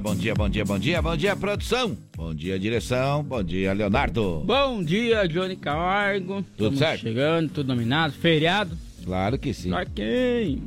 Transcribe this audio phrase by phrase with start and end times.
[0.00, 1.96] Dia, bom dia, bom dia, bom dia, bom dia, produção.
[2.16, 3.22] Bom dia, direção.
[3.22, 4.42] Bom dia, Leonardo.
[4.46, 6.42] Bom dia, Johnny Camargo.
[6.56, 7.00] Tudo Estamos certo?
[7.02, 8.14] chegando, tudo dominado.
[8.14, 8.76] Feriado?
[9.04, 9.70] Claro que sim.
[9.70, 10.62] Pra quem?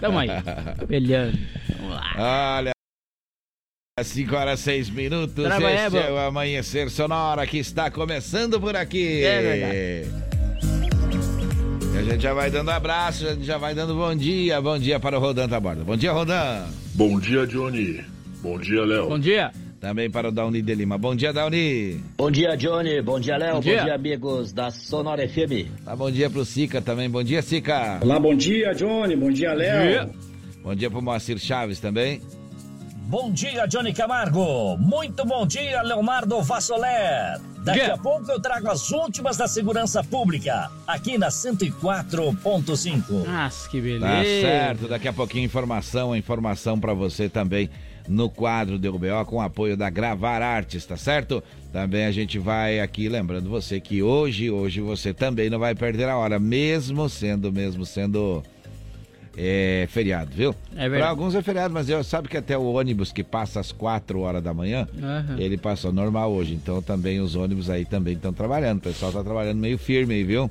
[0.00, 0.28] Tamo aí,
[0.88, 1.38] peleando.
[1.78, 2.56] Vamos lá.
[2.58, 2.72] Olha,
[4.02, 5.44] 5 horas 6 minutos.
[5.44, 6.14] Trabalhar, este é bom.
[6.14, 9.22] o Amanhecer Sonora que está começando por aqui.
[9.22, 10.32] É verdade.
[11.94, 14.60] E a gente já vai dando abraço, a gente já vai dando bom dia.
[14.62, 15.84] Bom dia para o Rodan Taborda.
[15.84, 16.66] Bom dia, Rodan.
[16.94, 18.04] Bom dia, Johnny.
[18.42, 19.08] Bom dia, Léo.
[19.08, 19.50] Bom dia.
[19.80, 20.96] Também para o Dauni de Lima.
[20.96, 22.00] Bom dia, Dauni.
[22.16, 23.00] Bom dia, Johnny.
[23.02, 23.54] Bom dia, Léo.
[23.54, 23.94] Bom Bom dia.
[23.94, 25.68] amigos da Sonora FM.
[25.84, 27.10] Tá, bom dia pro Sica também.
[27.10, 27.98] Bom dia, Sica.
[28.02, 29.16] Olá, bom dia, Johnny.
[29.16, 29.82] Bom dia, Léo.
[29.88, 30.10] dia.
[30.62, 32.20] Bom dia pro Moacir Chaves também.
[33.08, 34.76] Bom dia, Johnny Camargo.
[34.78, 37.40] Muito bom dia, Leonardo Vassoler.
[37.62, 37.94] Daqui Dia.
[37.94, 43.24] a pouco eu trago as últimas da segurança pública, aqui na 104.5.
[43.24, 44.06] Nossa, que beleza.
[44.06, 47.70] Tá certo, daqui a pouquinho informação, informação pra você também
[48.08, 51.40] no quadro do UBO com apoio da Gravar Artes, tá certo?
[51.72, 56.08] Também a gente vai aqui lembrando você que hoje, hoje você também não vai perder
[56.08, 58.42] a hora, mesmo sendo, mesmo sendo
[59.36, 60.54] é, feriado, viu?
[60.74, 61.00] É verdade.
[61.00, 64.20] Pra alguns é feriado, mas eu sabe que até o ônibus que passa às 4
[64.20, 65.36] horas da manhã, Aham.
[65.38, 69.22] ele passou normal hoje, então também os ônibus aí também estão trabalhando, o pessoal tá
[69.22, 70.50] trabalhando meio firme aí, viu?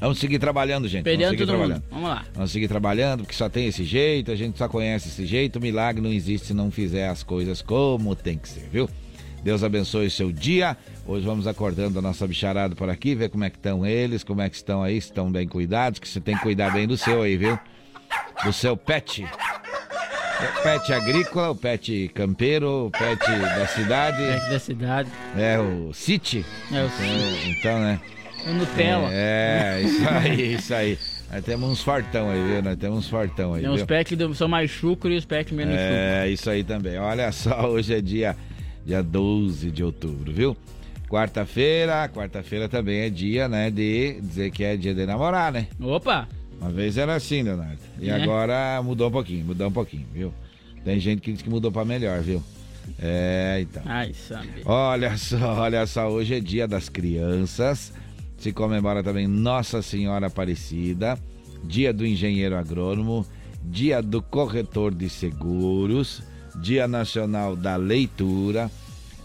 [0.00, 1.04] Vamos seguir trabalhando, gente.
[1.04, 1.82] Vamos seguir trabalhando.
[1.82, 1.90] mundo.
[1.90, 2.24] Vamos lá.
[2.32, 5.60] Vamos seguir trabalhando, porque só tem esse jeito, a gente só conhece esse jeito, o
[5.62, 8.88] milagre não existe se não fizer as coisas como tem que ser, viu?
[9.42, 10.76] Deus abençoe o seu dia.
[11.06, 14.42] Hoje vamos acordando a nossa bicharada por aqui, ver como é que estão eles, como
[14.42, 16.96] é que estão aí, se estão bem cuidados, que você tem que cuidar bem do
[16.96, 17.58] seu aí, viu?
[18.44, 19.24] Do seu pet.
[19.24, 25.08] O pet agrícola, o pet campeiro, o pet da cidade, Perto da cidade.
[25.36, 26.44] é o City.
[26.70, 28.00] É o, É, Então, né?
[28.46, 29.08] o Nutella.
[29.12, 30.98] É, isso aí, isso aí.
[31.30, 32.62] Nós temos uns fartão aí, viu?
[32.62, 35.52] Nós temos uns fartão aí, Tem uns packs que são mais chucro e os packs
[35.52, 35.86] menos chucro.
[35.86, 36.98] É, isso aí também.
[36.98, 38.36] Olha só, hoje é dia,
[38.88, 40.56] dia 12 de outubro, viu?
[41.10, 45.66] Quarta-feira, quarta-feira também é dia, né, de dizer que é dia de namorar, né?
[45.78, 46.26] Opa!
[46.58, 47.78] Uma vez era assim, Leonardo.
[48.00, 48.14] E É.
[48.14, 50.32] agora mudou um pouquinho, mudou um pouquinho, viu?
[50.84, 52.42] Tem gente que diz que mudou pra melhor, viu?
[52.98, 53.82] É, então.
[53.84, 54.48] Ai, sabe.
[54.64, 57.92] Olha só, olha só, hoje é dia das crianças.
[58.38, 61.18] Se comemora também Nossa Senhora Aparecida,
[61.64, 63.26] dia do engenheiro agrônomo,
[63.62, 66.22] dia do corretor de seguros,
[66.60, 68.70] dia nacional da leitura,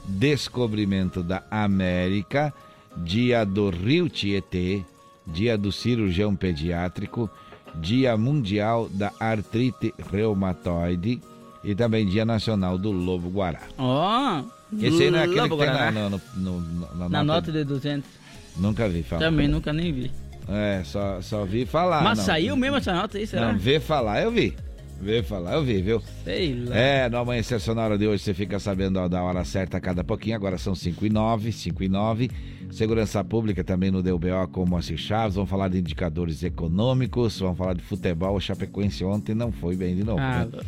[0.05, 2.53] descobrimento da América,
[2.97, 4.81] dia do Rio Tietê,
[5.27, 7.29] dia do cirurgião pediátrico,
[7.75, 11.19] dia mundial da artrite reumatoide
[11.63, 13.61] e também dia nacional do lobo guará.
[13.77, 14.41] Ó!
[14.81, 16.09] Esse aí não é aquele Lobo que tem na, Guaraná.
[16.09, 17.23] no- no- no- na Na nota.
[17.23, 18.09] nota de 200.
[18.57, 19.21] Nunca vi falar.
[19.21, 20.11] Também nunca nem vi.
[20.50, 22.03] É, só, só vi falar.
[22.03, 22.25] Mas não.
[22.25, 23.51] saiu mesmo essa nota aí, será?
[23.53, 24.55] Não, ver falar eu vi.
[25.02, 26.02] Ver falar eu vi, viu?
[26.24, 26.78] Sei lá.
[26.78, 30.36] É, no Amanhecer Sonora de hoje você fica sabendo da hora certa a cada pouquinho.
[30.36, 32.31] Agora são 5 e 9, 5 e 9.
[32.72, 35.36] Segurança Pública também no DUBO com o Moacir Chaves.
[35.36, 37.40] Vamos falar de indicadores econômicos.
[37.40, 38.36] Vamos falar de futebol.
[38.36, 40.20] O Chapecoense ontem não foi bem de novo.
[40.22, 40.59] Ah, né?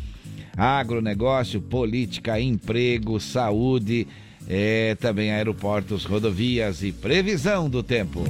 [0.56, 4.06] agronegócio, política, emprego, saúde,
[4.48, 8.24] é, também aeroportos, rodovias e previsão do tempo.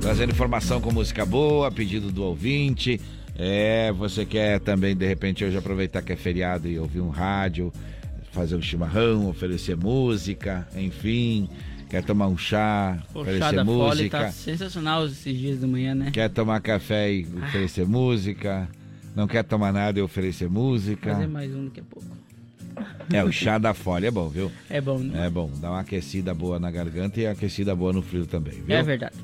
[0.00, 3.00] Trazendo informação com música boa, pedido do ouvinte.
[3.36, 7.72] É, você quer também, de repente, hoje aproveitar que é feriado e ouvir um rádio,
[8.32, 11.48] fazer um chimarrão, oferecer música, enfim.
[11.88, 14.18] Quer tomar um chá, o chá oferecer da Fole música.
[14.18, 16.10] tá sensacional esses dias de manhã, né?
[16.12, 18.68] Quer tomar café e oferecer música.
[19.14, 21.12] Não quer tomar nada e oferecer música.
[21.12, 22.08] Fazer mais um daqui a pouco.
[23.12, 24.50] É, o chá da folha é bom, viu?
[24.68, 25.26] É bom, né?
[25.26, 28.74] É bom, dá uma aquecida boa na garganta e aquecida boa no frio também, viu?
[28.74, 29.14] É, verdade.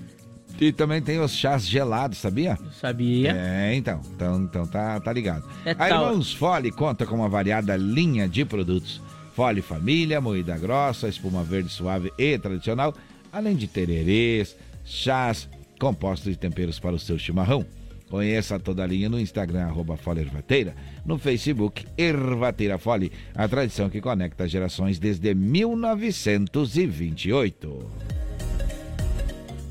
[0.60, 2.58] E também tem os chás gelados, sabia?
[2.62, 3.34] Eu sabia.
[3.34, 5.48] É, então, então, então tá, tá ligado.
[5.64, 6.08] É a tal.
[6.08, 9.00] Irmãos Fole conta com uma variada linha de produtos.
[9.34, 12.94] Fole Família, moída grossa, espuma verde suave e tradicional,
[13.32, 14.54] além de tererês,
[14.84, 15.48] chás,
[15.80, 17.64] compostos e temperos para o seu chimarrão.
[18.10, 20.74] Conheça toda a linha no Instagram, arroba Fole Ervateira,
[21.06, 28.29] no Facebook Ervateira Fole, a tradição que conecta gerações desde 1928.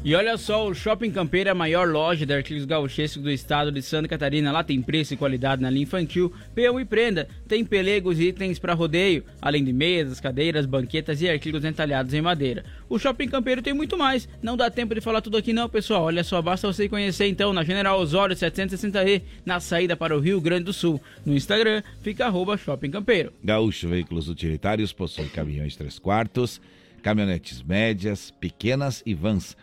[0.01, 3.69] E olha só, o Shopping Campeiro é a maior loja de artigos gauchescos do estado
[3.69, 4.49] de Santa Catarina.
[4.49, 7.27] Lá tem preço e qualidade na linha infantil, peão e prenda.
[7.49, 12.21] Tem pelegos e itens para rodeio, além de mesas, cadeiras, banquetas e artigos entalhados em
[12.21, 12.63] madeira.
[12.87, 14.29] O Shopping Campeiro tem muito mais.
[14.41, 16.03] Não dá tempo de falar tudo aqui não, pessoal.
[16.03, 20.39] Olha só, basta você conhecer então na General Osório 760E, na saída para o Rio
[20.39, 21.01] Grande do Sul.
[21.25, 23.33] No Instagram, fica arroba Shopping Campeiro.
[23.43, 26.61] Gaúcho Veículos Utilitários possui caminhões 3 quartos,
[27.03, 29.57] caminhonetes médias, pequenas e vans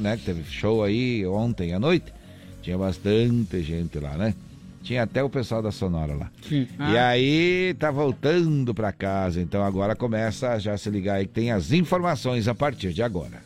[0.00, 0.16] né?
[0.16, 2.06] Que teve show aí ontem à noite.
[2.62, 4.34] Tinha bastante gente lá, né?
[4.82, 6.30] Tinha até o pessoal da Sonora lá.
[6.48, 6.66] Sim.
[6.78, 6.92] Ah.
[6.92, 11.34] E aí tá voltando para casa, então agora começa a já se ligar aí que
[11.34, 13.42] tem as informações a partir de agora.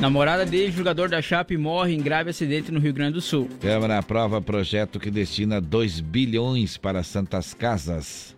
[0.00, 3.48] Namorada de jogador da Chape morre em grave acidente no Rio Grande do Sul.
[3.60, 8.36] Câmara aprova projeto que destina 2 bilhões para Santas Casas.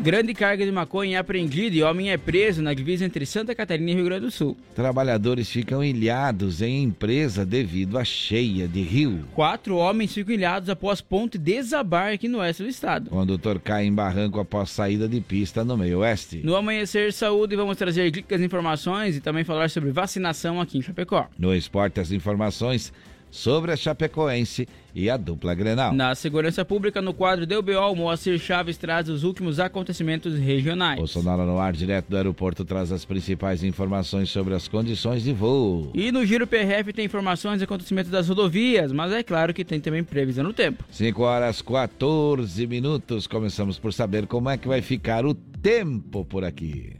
[0.00, 3.90] Grande carga de maconha é apreendida e homem é preso na divisa entre Santa Catarina
[3.90, 4.56] e Rio Grande do Sul.
[4.74, 9.24] Trabalhadores ficam ilhados em empresa devido à cheia de rio.
[9.34, 13.10] Quatro homens ficam ilhados após ponte desabar aqui no oeste do estado.
[13.10, 16.42] Condutor cai em barranco após saída de pista no meio oeste.
[16.44, 21.28] No Amanhecer Saúde vamos trazer dicas, informações e também falar sobre vacinação aqui em Chapecó.
[21.38, 22.92] No esporte as informações
[23.34, 25.92] sobre a Chapecoense e a dupla Grenal.
[25.92, 31.00] Na segurança pública, no quadro do BO, Moacir Chaves traz os últimos acontecimentos regionais.
[31.00, 35.32] O Sonora no ar, direto do aeroporto, traz as principais informações sobre as condições de
[35.32, 35.90] voo.
[35.92, 39.80] E no Giro PRF tem informações e acontecimentos das rodovias, mas é claro que tem
[39.80, 40.84] também previsão no tempo.
[40.92, 43.26] 5 horas 14 minutos.
[43.26, 46.92] Começamos por saber como é que vai ficar o tempo por aqui.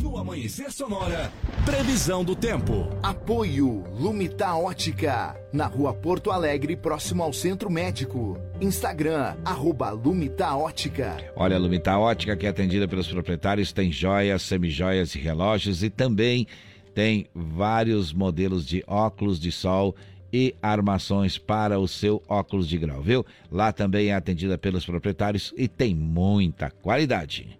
[0.00, 1.32] No Amanhecer Sonora,
[1.64, 2.88] previsão do tempo.
[3.02, 8.38] Apoio Lumita Ótica, na rua Porto Alegre, próximo ao Centro Médico.
[8.60, 11.16] Instagram, arroba Lumita Ótica.
[11.34, 15.90] Olha, a Lumita Ótica, que é atendida pelos proprietários, tem joias, semijoias e relógios e
[15.90, 16.46] também
[16.94, 19.96] tem vários modelos de óculos de sol
[20.32, 23.26] e armações para o seu óculos de grau, viu?
[23.50, 27.58] Lá também é atendida pelos proprietários e tem muita qualidade.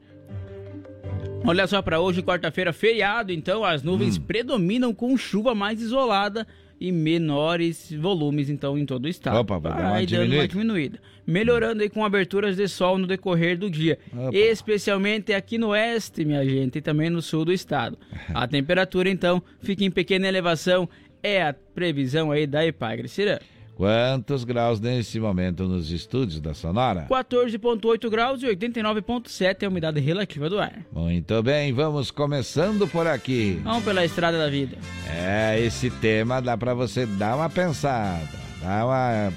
[1.44, 4.22] Olha só para hoje, quarta-feira, feriado, então as nuvens hum.
[4.22, 6.46] predominam com chuva mais isolada
[6.80, 9.38] e menores volumes, então, em todo o estado.
[9.38, 10.36] Opa, vai dar uma diminuída.
[10.36, 10.98] uma diminuída.
[11.26, 13.98] Melhorando aí com aberturas de sol no decorrer do dia.
[14.12, 14.36] Opa.
[14.36, 17.98] Especialmente aqui no oeste, minha gente, e também no sul do estado.
[18.34, 20.88] A temperatura, então, fica em pequena elevação.
[21.22, 23.08] É a previsão aí da Epagre.
[23.08, 23.40] Será?
[23.76, 27.06] Quantos graus nesse momento nos estúdios da Sonora?
[27.10, 30.78] 14,8 graus e 89,7 é a umidade relativa do ar.
[30.90, 33.60] Muito bem, vamos começando por aqui.
[33.62, 34.78] Vamos pela estrada da vida.
[35.06, 38.26] É, esse tema dá para você dar uma pensada,
[38.62, 39.30] dar uma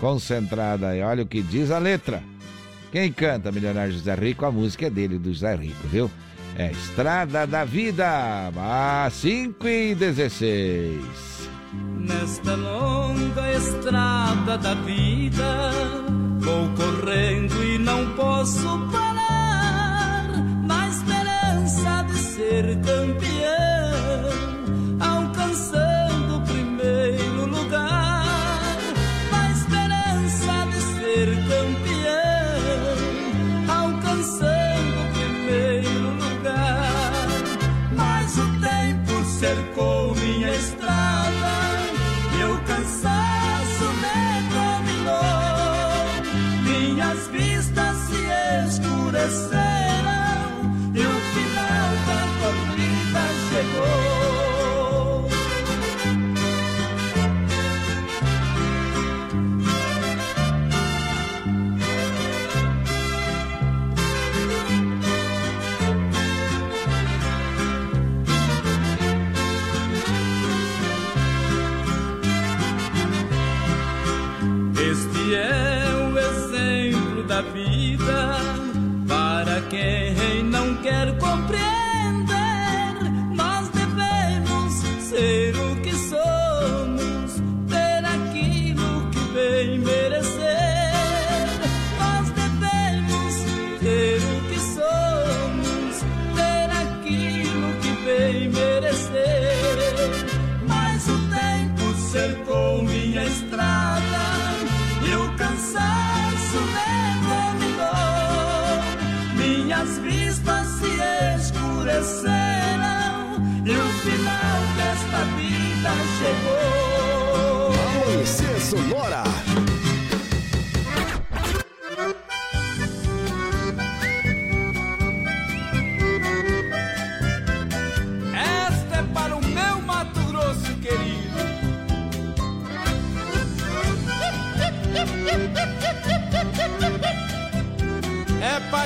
[0.00, 1.00] concentrada aí.
[1.00, 2.24] Olha o que diz a letra.
[2.90, 6.10] Quem canta Milionário José Rico, a música é dele, do José Rico, viu?
[6.58, 11.35] É Estrada da Vida, a 5 e 16.
[11.98, 15.70] Nesta longa estrada da vida,
[16.40, 19.05] vou correndo e não posso parar,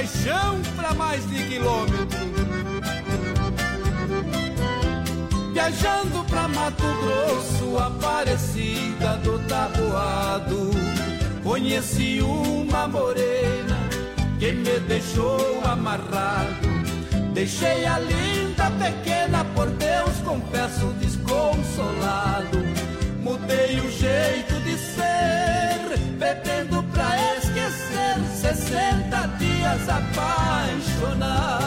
[0.00, 2.09] paixão pra mais de quilômetro.
[5.52, 10.71] Viajando pra Mato Grosso, Aparecida do Taboado.
[11.42, 13.76] Conheci uma morena
[14.38, 16.71] que me deixou amarrado.
[17.35, 22.59] Deixei a linda pequena, por Deus confesso desconsolado.
[23.23, 27.90] Mudei o jeito de ser, bebendo pra esquecer.
[28.40, 29.40] 60
[29.71, 31.61] dias apaixonado.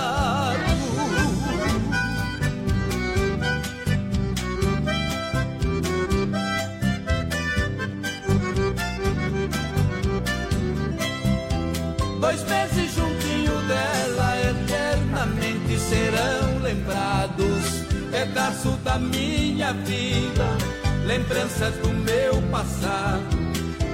[12.20, 17.84] Dois meses juntinho dela, eternamente serão lembrados.
[18.12, 20.58] Pedaço da minha vida,
[21.06, 23.43] lembranças do meu passado.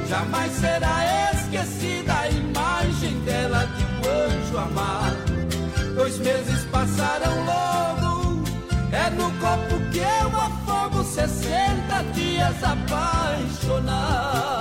[0.09, 5.93] Jamais será esquecida a imagem dela de um anjo amado.
[5.93, 8.43] Dois meses passaram logo,
[8.91, 14.58] é no copo que eu afogo 60 dias apaixonado.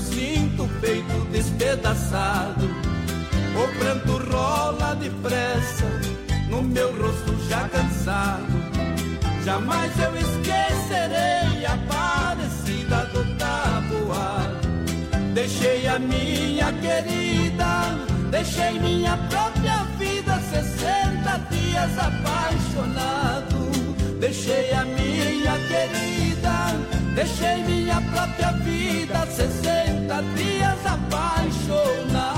[0.00, 2.68] Sinto o peito despedaçado.
[3.54, 5.86] O pranto rola depressa
[6.48, 8.60] no meu rosto já cansado.
[9.44, 14.68] Jamais eu esquecerei a parecida do tabuado.
[15.34, 17.98] Deixei a minha querida,
[18.30, 23.70] deixei minha própria vida, 60 dias apaixonado.
[24.20, 26.76] Deixei a minha querida,
[27.14, 29.89] deixei minha própria vida, 60
[30.36, 32.30] dias apaixonado.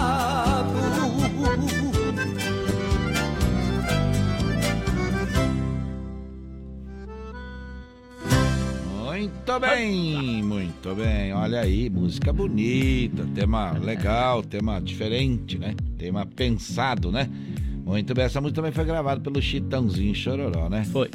[9.05, 11.33] Muito bem, muito bem.
[11.33, 15.75] Olha aí, música bonita, tema legal, tema diferente, né?
[15.99, 17.29] Tema pensado, né?
[17.85, 20.85] Muito bem, essa música também foi gravada pelo Chitãozinho Chororó, né?
[20.85, 21.11] Foi.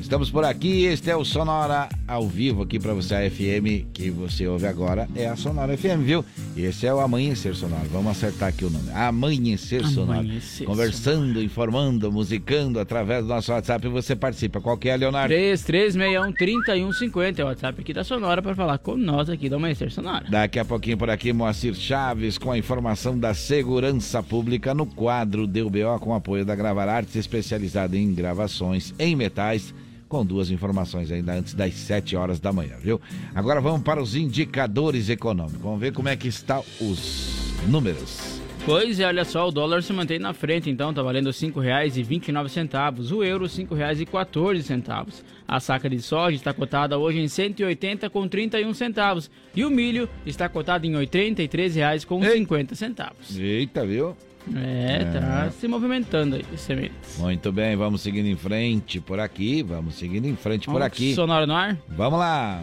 [0.00, 4.10] Estamos por aqui, este é o Sonora ao vivo aqui para você, a FM que
[4.10, 6.24] você ouve agora é a Sonora FM, viu?
[6.56, 8.90] Esse é o Amanhecer Sonora, vamos acertar aqui o nome.
[8.92, 10.20] Amanhecer Sonora.
[10.20, 11.44] Amanhecer Conversando, Sonora.
[11.44, 14.60] informando, musicando através do nosso WhatsApp você participa.
[14.60, 15.34] Qual que é, Leonardo?
[15.34, 20.26] 3361-3150 é o WhatsApp aqui da Sonora para falar com nós aqui do Amanhecer Sonora.
[20.28, 25.46] Daqui a pouquinho por aqui, Moacir Chaves com a informação da segurança pública no quadro
[25.46, 29.71] DBO com apoio da Gravar Artes, especializada em gravações em metais,
[30.12, 33.00] com duas informações ainda antes das 7 horas da manhã, viu?
[33.34, 35.62] Agora vamos para os indicadores econômicos.
[35.62, 38.42] Vamos ver como é que estão os números.
[38.66, 43.10] Pois é, olha só, o dólar se mantém na frente, então tá valendo R$ 5,29,
[43.10, 45.22] o euro R$ 5,14.
[45.48, 50.06] A saca de soja está cotada hoje em 180 com 31 centavos e o milho
[50.26, 53.34] está cotado em 83 reais com 50 centavos.
[53.34, 54.14] Eita, viu?
[54.56, 57.18] É, tá se movimentando aí, sementes.
[57.18, 61.14] Muito bem, vamos seguindo em frente por aqui, vamos seguindo em frente por Vamos, aqui.
[61.14, 61.78] Sonora no ar?
[61.88, 62.62] Vamos lá.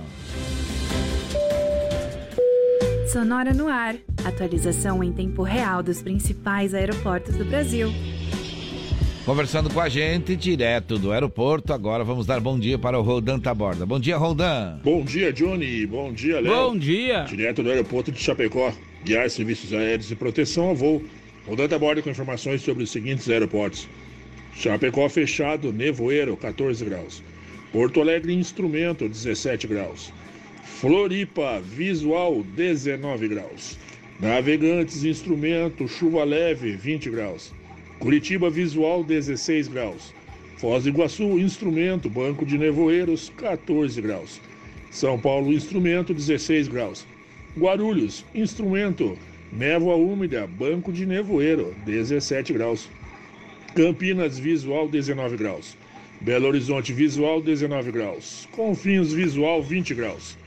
[3.11, 3.95] Sonora no ar.
[4.23, 7.91] Atualização em tempo real dos principais aeroportos do Brasil.
[9.25, 13.39] Conversando com a gente, direto do aeroporto, agora vamos dar bom dia para o Roldan
[13.39, 13.85] Taborda.
[13.85, 14.79] Bom dia, Roldan.
[14.83, 15.85] Bom dia, Johnny.
[15.85, 16.53] Bom dia, Léo.
[16.53, 17.23] Bom dia!
[17.23, 18.73] Direto do aeroporto de Chapecó.
[19.03, 21.03] Guiar serviços aéreos e proteção ao voo.
[21.49, 23.89] Rodando a bordo com informações sobre os seguintes aeroportos.
[24.53, 27.23] Chapecó fechado, nevoeiro, 14 graus.
[27.71, 30.13] Porto Alegre, instrumento, 17 graus.
[30.63, 33.79] Floripa, visual, 19 graus.
[34.19, 37.51] Navegantes, instrumento, chuva leve, 20 graus.
[37.97, 40.13] Curitiba, visual, 16 graus.
[40.57, 44.39] Foz do Iguaçu, instrumento, banco de nevoeiros, 14 graus.
[44.91, 47.07] São Paulo, instrumento, 16 graus.
[47.57, 49.17] Guarulhos, instrumento,
[49.51, 52.89] névoa úmida, banco de nevoeiro, 17 graus.
[53.75, 55.77] Campinas, visual, 19 graus.
[56.21, 58.47] Belo Horizonte, visual, 19 graus.
[58.51, 60.37] Confins, visual, 20 graus.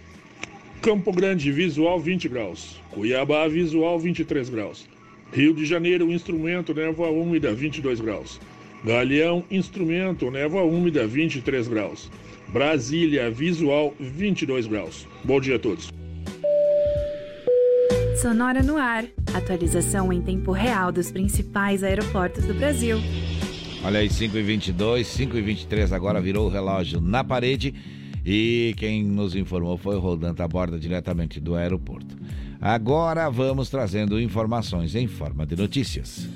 [0.82, 2.80] Campo Grande, visual, 20 graus.
[2.90, 4.86] Cuiabá, visual, 23 graus.
[5.32, 8.40] Rio de Janeiro, instrumento, névoa úmida, 22 graus.
[8.84, 12.10] Galeão, instrumento, névoa úmida, 23 graus.
[12.48, 15.06] Brasília, visual, 22 graus.
[15.24, 16.01] Bom dia a todos.
[18.22, 19.04] Sonora no ar.
[19.34, 22.98] Atualização em tempo real dos principais aeroportos do Brasil.
[23.84, 27.74] Olha aí, 5 e 22 5 e 23 agora virou o relógio na parede.
[28.24, 32.16] E quem nos informou foi o Roldan Taborda, diretamente do aeroporto.
[32.60, 36.28] Agora vamos trazendo informações em forma de notícias.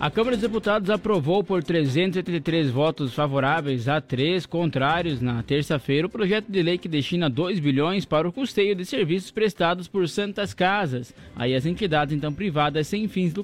[0.00, 6.10] A Câmara dos Deputados aprovou por 383 votos favoráveis a três contrários na terça-feira o
[6.10, 10.54] projeto de lei que destina 2 bilhões para o custeio de serviços prestados por santas
[10.54, 13.34] casas, aí as entidades então privadas sem fins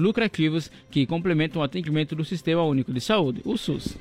[0.00, 3.94] lucrativos que complementam o atendimento do Sistema Único de Saúde, o SUS.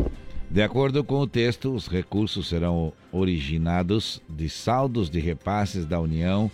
[0.50, 6.50] De acordo com o texto, os recursos serão originados de saldos de repasses da União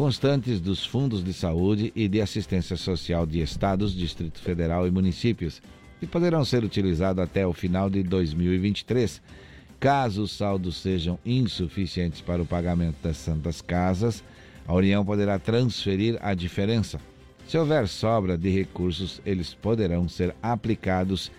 [0.00, 5.60] constantes dos fundos de saúde e de assistência social de estados, Distrito Federal e municípios,
[6.00, 9.20] e poderão ser utilizados até o final de 2023.
[9.78, 14.24] Caso os saldos sejam insuficientes para o pagamento das santas casas,
[14.66, 16.98] a União poderá transferir a diferença.
[17.46, 21.30] Se houver sobra de recursos, eles poderão ser aplicados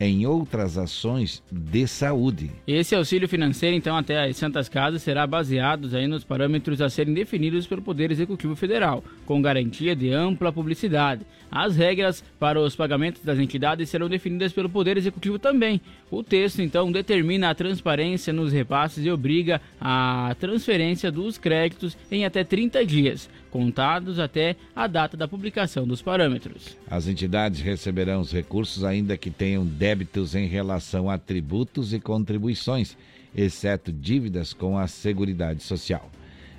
[0.00, 2.50] em outras ações de saúde.
[2.66, 7.12] Esse auxílio financeiro, então, até as Santas Casas, será baseado aí nos parâmetros a serem
[7.12, 11.26] definidos pelo Poder Executivo Federal, com garantia de ampla publicidade.
[11.50, 15.80] As regras para os pagamentos das entidades serão definidas pelo Poder Executivo também.
[16.10, 22.24] O texto, então, determina a transparência nos repasses e obriga a transferência dos créditos em
[22.24, 26.76] até 30 dias, contados até a data da publicação dos parâmetros.
[26.88, 32.96] As entidades receberão os recursos ainda que tenham débitos em relação a tributos e contribuições,
[33.34, 36.10] exceto dívidas com a Seguridade Social.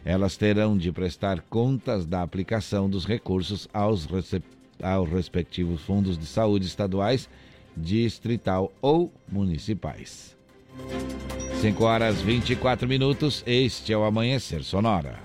[0.04, 4.08] Elas terão de prestar contas da aplicação dos recursos aos,
[4.84, 7.30] aos respectivos fundos de saúde estaduais,
[7.76, 10.36] distrital ou municipais.
[11.62, 15.20] 5 horas 24 minutos, este é o Amanhecer Sonora.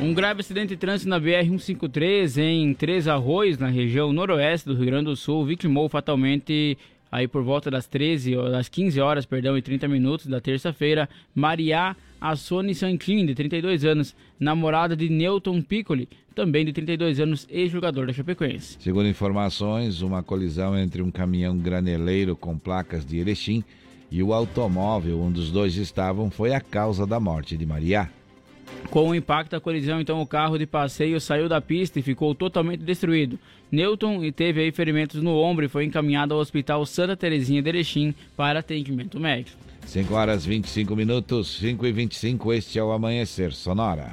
[0.00, 4.86] Um grave acidente de trânsito na BR-153 em Três Arroios, na região noroeste do Rio
[4.86, 6.76] Grande do Sul, vitimou fatalmente
[7.10, 11.96] aí por volta das 13 das 15 horas, perdão, e 30 minutos da terça-feira, Maria
[12.20, 18.12] Assone Santin, de 32 anos, namorada de Newton Piccoli, também de 32 anos, ex-jogador da
[18.12, 18.76] Chapecoense.
[18.80, 23.64] Segundo informações, uma colisão entre um caminhão graneleiro com placas de Erechim
[24.10, 28.10] e o automóvel onde os dois estavam foi a causa da morte de Maria.
[28.90, 32.34] Com o impacto da colisão, então o carro de passeio saiu da pista e ficou
[32.34, 33.38] totalmente destruído.
[33.70, 38.14] Newton teve aí ferimentos no ombro e foi encaminhado ao Hospital Santa Terezinha de Erechim
[38.36, 39.58] para atendimento médico.
[39.86, 44.10] 5 horas 25 minutos, 5 e 25, este é o Amanhecer Sonora.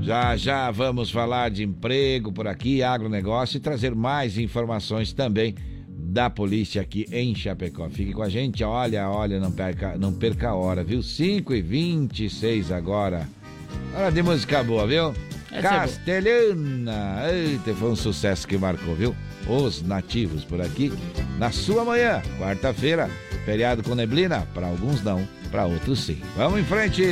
[0.00, 5.54] Já já vamos falar de emprego por aqui, agronegócio e trazer mais informações também
[6.08, 7.88] da polícia aqui em Chapecó.
[7.90, 11.02] Fique com a gente, olha, olha, não perca, não perca a hora, viu?
[11.02, 13.28] 5 e 26 agora.
[13.94, 15.14] Hora de música boa, viu?
[15.52, 17.30] Essa é Castelhana!
[17.30, 19.14] Eita, foi um sucesso que marcou, viu?
[19.46, 20.90] Os nativos por aqui.
[21.38, 23.10] Na sua manhã, quarta-feira,
[23.44, 26.20] feriado com neblina, para alguns não, para outros sim.
[26.36, 27.02] Vamos em frente!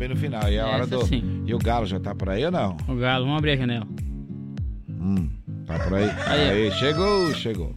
[0.00, 0.50] Bem no final.
[0.50, 1.06] E é a hora Essa do.
[1.06, 1.42] sim.
[1.46, 2.76] E o Galo já tá por aí ou não?
[2.88, 3.86] O Galo, vamos abrir a janela.
[4.88, 5.30] Hum,
[5.66, 6.10] tá por aí.
[6.26, 7.76] Aí, Aí, chegou, chegou.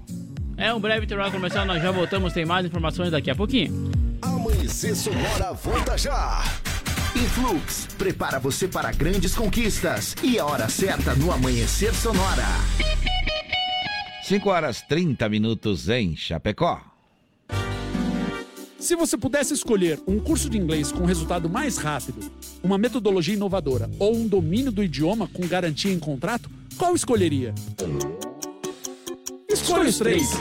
[0.58, 3.92] É um breve intervalo comercial, nós já voltamos, tem mais informações daqui a pouquinho.
[4.22, 6.42] Amanhecer Sonora volta já.
[7.16, 12.46] Influx prepara você para grandes conquistas e a hora certa no Amanhecer Sonora.
[14.24, 16.93] 5 horas 30 minutos em Chapecó.
[18.84, 22.30] Se você pudesse escolher um curso de inglês com resultado mais rápido,
[22.62, 27.56] uma metodologia inovadora ou um domínio do idioma com garantia em contrato, qual escolheria?
[29.48, 30.32] Escolha os três.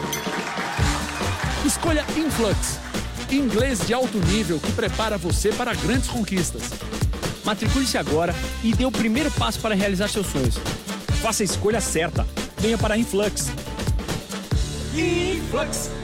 [1.65, 2.81] Escolha Influx.
[3.31, 6.65] Inglês de alto nível que prepara você para grandes conquistas.
[7.45, 10.57] Matricule-se agora e dê o primeiro passo para realizar seus sonhos.
[11.23, 12.27] Faça a escolha certa.
[12.59, 13.53] Venha para Influx.
[14.97, 16.02] Influx.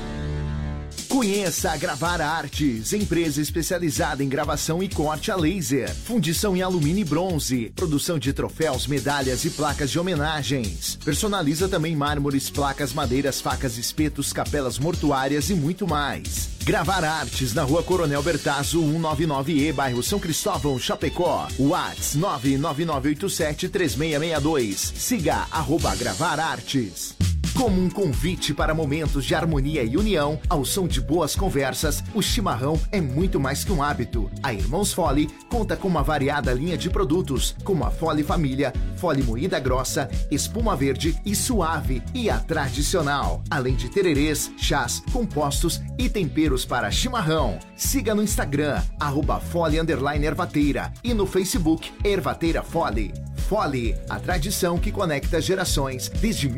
[1.08, 7.00] Conheça a Gravar Artes, empresa especializada em gravação e corte a laser, fundição em alumínio
[7.00, 10.98] e bronze, produção de troféus, medalhas e placas de homenagens.
[11.02, 16.50] Personaliza também mármores, placas, madeiras, facas, espetos, capelas mortuárias e muito mais.
[16.62, 21.48] Gravar Artes na Rua Coronel Bertazzo, 199E, bairro São Cristóvão, Chapecó.
[21.58, 24.92] Whats 999873662.
[24.94, 27.16] Siga arroba Gravar Artes.
[27.58, 32.22] Como um convite para momentos de harmonia e união, ao som de boas conversas, o
[32.22, 34.30] chimarrão é muito mais que um hábito.
[34.44, 39.24] A Irmãos Fole conta com uma variada linha de produtos, como a Fole Família, Fole
[39.24, 43.42] Moída Grossa, Espuma Verde e Suave e a Tradicional.
[43.50, 47.58] Além de tererês, chás, compostos e temperos para chimarrão.
[47.74, 49.78] Siga no Instagram, arroba Fole
[50.24, 53.12] Ervateira e no Facebook Ervateira Fole.
[53.48, 56.50] Fole, a tradição que conecta gerações desde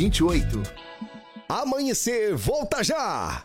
[0.00, 0.62] 1928.
[1.46, 3.44] Amanhecer, volta já!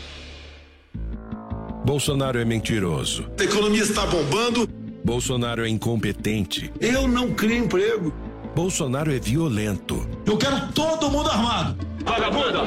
[1.83, 3.25] Bolsonaro é mentiroso.
[3.39, 4.67] A economia está bombando.
[5.03, 6.71] Bolsonaro é incompetente.
[6.79, 8.13] Eu não crio emprego.
[8.55, 10.07] Bolsonaro é violento.
[10.25, 11.75] Eu quero todo mundo armado.
[12.05, 12.59] Vagabunda!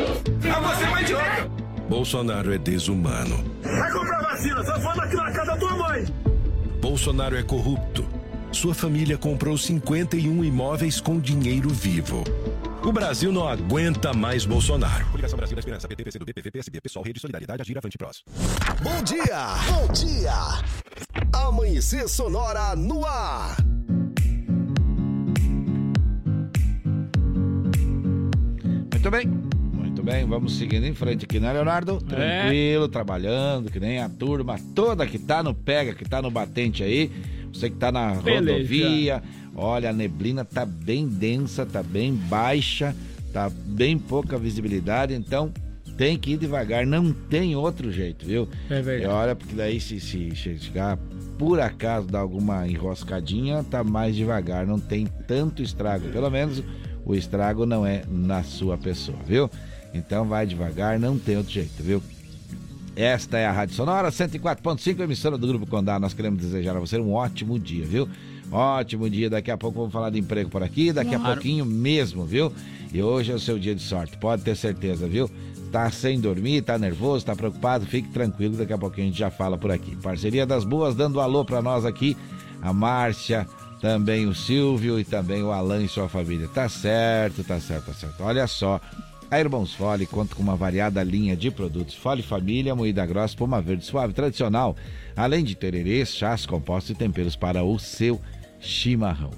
[0.52, 1.50] Ah, você é um idiota!
[1.88, 3.44] Bolsonaro é desumano.
[3.62, 6.06] Vai comprar vacina, só fala aqui na casa da tua mãe.
[6.80, 8.04] Bolsonaro é corrupto.
[8.50, 12.24] Sua família comprou 51 imóveis com dinheiro vivo.
[12.84, 15.06] O Brasil não aguenta mais Bolsonaro.
[15.06, 18.22] Coligação Brasil da Esperança, PT, PCdoB, PV, PSB, Pessoal, Rede Solidariedade, Agir, Avante, Prós.
[18.82, 19.24] Bom dia,
[19.66, 20.34] bom dia.
[21.32, 23.56] Amanhecer Sonora no ar.
[28.92, 29.26] Muito bem,
[29.72, 31.98] muito bem, vamos seguindo em frente aqui, né, Leonardo?
[32.02, 36.82] Tranquilo, trabalhando, que nem a turma toda que tá no pega, que tá no batente
[36.82, 37.10] aí.
[37.50, 38.52] Você que tá na Beleza.
[38.52, 39.22] rodovia,
[39.54, 42.94] olha, a neblina tá bem densa, tá bem baixa,
[43.32, 45.52] tá bem pouca visibilidade, então
[45.96, 48.48] tem que ir devagar, não tem outro jeito, viu?
[48.68, 49.04] É verdade.
[49.04, 50.98] E olha, porque daí se, se chegar
[51.38, 56.08] por acaso dar alguma enroscadinha, tá mais devagar, não tem tanto estrago.
[56.08, 56.62] Pelo menos
[57.04, 59.50] o estrago não é na sua pessoa, viu?
[59.92, 62.02] Então vai devagar, não tem outro jeito, viu?
[62.96, 65.98] Esta é a Rádio Sonora 104.5, emissora do Grupo Condá.
[65.98, 68.08] Nós queremos desejar a você um ótimo dia, viu?
[68.50, 69.28] Ótimo dia.
[69.30, 71.34] Daqui a pouco vamos falar de emprego por aqui, daqui a Claro.
[71.34, 72.52] pouquinho mesmo, viu?
[72.92, 75.28] E hoje é o seu dia de sorte, pode ter certeza, viu?
[75.72, 79.30] Tá sem dormir, tá nervoso, tá preocupado, fique tranquilo, daqui a pouquinho a gente já
[79.30, 79.96] fala por aqui.
[79.96, 82.16] Parceria das boas, dando alô pra nós aqui,
[82.62, 83.44] a Márcia,
[83.80, 86.46] também o Silvio e também o Alan e sua família.
[86.46, 88.22] Tá certo, tá certo, tá certo.
[88.22, 88.80] Olha só,
[89.30, 93.60] a Irmãos Fole conta com uma variada linha de produtos Fole Família, moída grossa, poma
[93.60, 94.76] verde suave tradicional,
[95.16, 98.20] além de tererês, chás, compostos e temperos para o seu
[98.60, 99.30] chimarrão.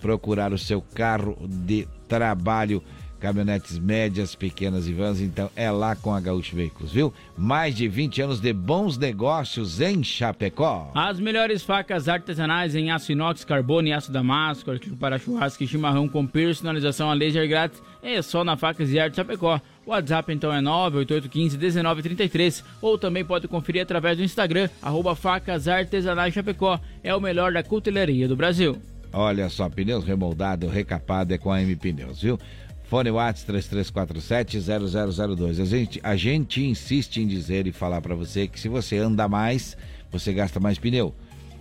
[0.00, 2.82] procurar o seu carro de trabalho
[3.24, 7.10] caminhonetes médias, pequenas e vans, então é lá com a Gaúcho Veículos, viu?
[7.38, 10.92] Mais de 20 anos de bons negócios em Chapecó.
[10.94, 15.66] As melhores facas artesanais em aço inox, carbono e aço damasco, artigo para churrasco e
[15.66, 19.58] chimarrão com personalização a laser grátis, é só na Facas e Arte Chapecó.
[19.86, 26.34] O WhatsApp então é 988151933 ou também pode conferir através do Instagram, arroba Facas Artesanais
[26.34, 26.78] Chapecó.
[27.02, 28.78] É o melhor da cutelaria do Brasil.
[29.16, 32.36] Olha só, pneus remoldado, recapado é com a M Pneus, viu?
[32.94, 35.60] Fone Whats 3347-0002.
[35.60, 39.26] A gente, a gente insiste em dizer e falar para você que se você anda
[39.26, 39.76] mais,
[40.12, 41.12] você gasta mais pneu.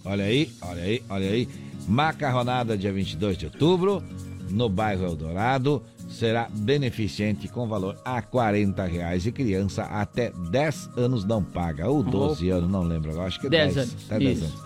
[0.04, 1.48] Olha aí, olha aí, olha aí.
[1.88, 4.02] Macarronada dia 22 de outubro,
[4.50, 11.24] no bairro Eldorado, será beneficente com valor a 40 reais e criança até 10 anos
[11.24, 14.18] não paga, ou 12 anos, não lembro agora, acho que é 10 10, anos, até
[14.18, 14.44] 10 isso.
[14.44, 14.62] anos.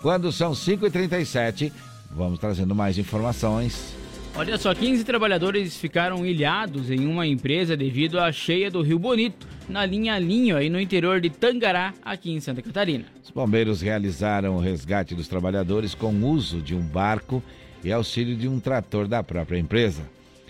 [0.00, 1.72] Quando são 5h37,
[2.10, 3.94] vamos trazendo mais informações.
[4.36, 9.46] Olha só, 15 trabalhadores ficaram ilhados em uma empresa devido à cheia do Rio Bonito,
[9.68, 13.04] na linha Linho, aí no interior de Tangará, aqui em Santa Catarina.
[13.22, 17.40] Os bombeiros realizaram o resgate dos trabalhadores com uso de um barco
[17.84, 20.02] e auxílio de um trator da própria empresa.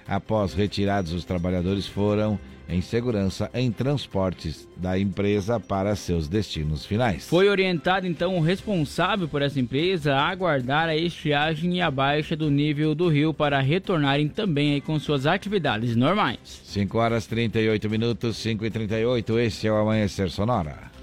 [0.06, 2.38] Após retirados, os trabalhadores foram
[2.68, 7.28] em segurança em transportes da empresa para seus destinos finais.
[7.28, 12.34] Foi orientado então o responsável por essa empresa a aguardar a estiagem e a baixa
[12.34, 16.38] do nível do rio para retornarem também com suas atividades normais.
[16.64, 20.94] 5 horas 38 minutos, 5 e 38 esse é o Amanhecer Sonora.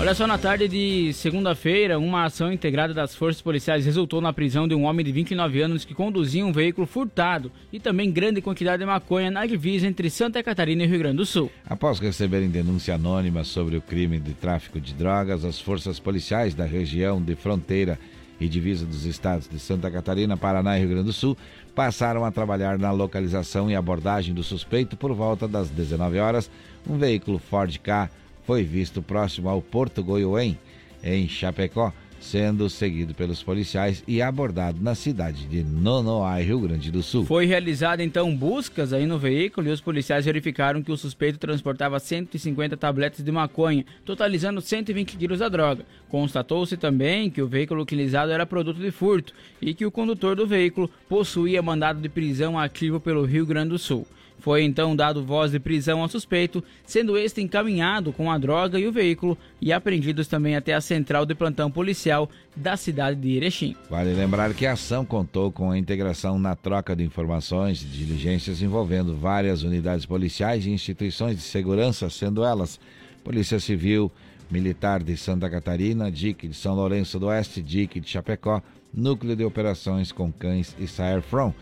[0.00, 4.68] Olha só, na tarde de segunda-feira, uma ação integrada das forças policiais resultou na prisão
[4.68, 8.78] de um homem de 29 anos que conduzia um veículo furtado e também grande quantidade
[8.78, 11.50] de maconha na divisa entre Santa Catarina e Rio Grande do Sul.
[11.68, 16.64] Após receberem denúncia anônima sobre o crime de tráfico de drogas, as forças policiais da
[16.64, 17.98] região de fronteira
[18.40, 21.36] e divisa dos estados de Santa Catarina, Paraná e Rio Grande do Sul
[21.74, 26.48] passaram a trabalhar na localização e abordagem do suspeito por volta das 19 horas.
[26.88, 28.08] Um veículo Ford K
[28.48, 30.56] foi visto próximo ao Porto Goiôem,
[31.04, 37.02] em Chapecó, sendo seguido pelos policiais e abordado na cidade de Nonoai, Rio Grande do
[37.02, 37.26] Sul.
[37.26, 42.00] Foi realizada então buscas aí no veículo e os policiais verificaram que o suspeito transportava
[42.00, 45.84] 150 tabletes de maconha, totalizando 120 quilos da droga.
[46.08, 50.46] Constatou-se também que o veículo utilizado era produto de furto e que o condutor do
[50.46, 54.06] veículo possuía mandado de prisão ativo pelo Rio Grande do Sul.
[54.38, 58.86] Foi então dado voz de prisão ao suspeito, sendo este encaminhado com a droga e
[58.86, 63.74] o veículo e apreendidos também até a central de plantão policial da cidade de Erechim.
[63.90, 68.62] Vale lembrar que a ação contou com a integração na troca de informações e diligências
[68.62, 72.78] envolvendo várias unidades policiais e instituições de segurança, sendo elas
[73.24, 74.10] Polícia Civil,
[74.50, 78.62] Militar de Santa Catarina, DIC de São Lourenço do Oeste, DIC de Chapecó,
[78.94, 81.52] Núcleo de Operações com Cães e Saerfrom,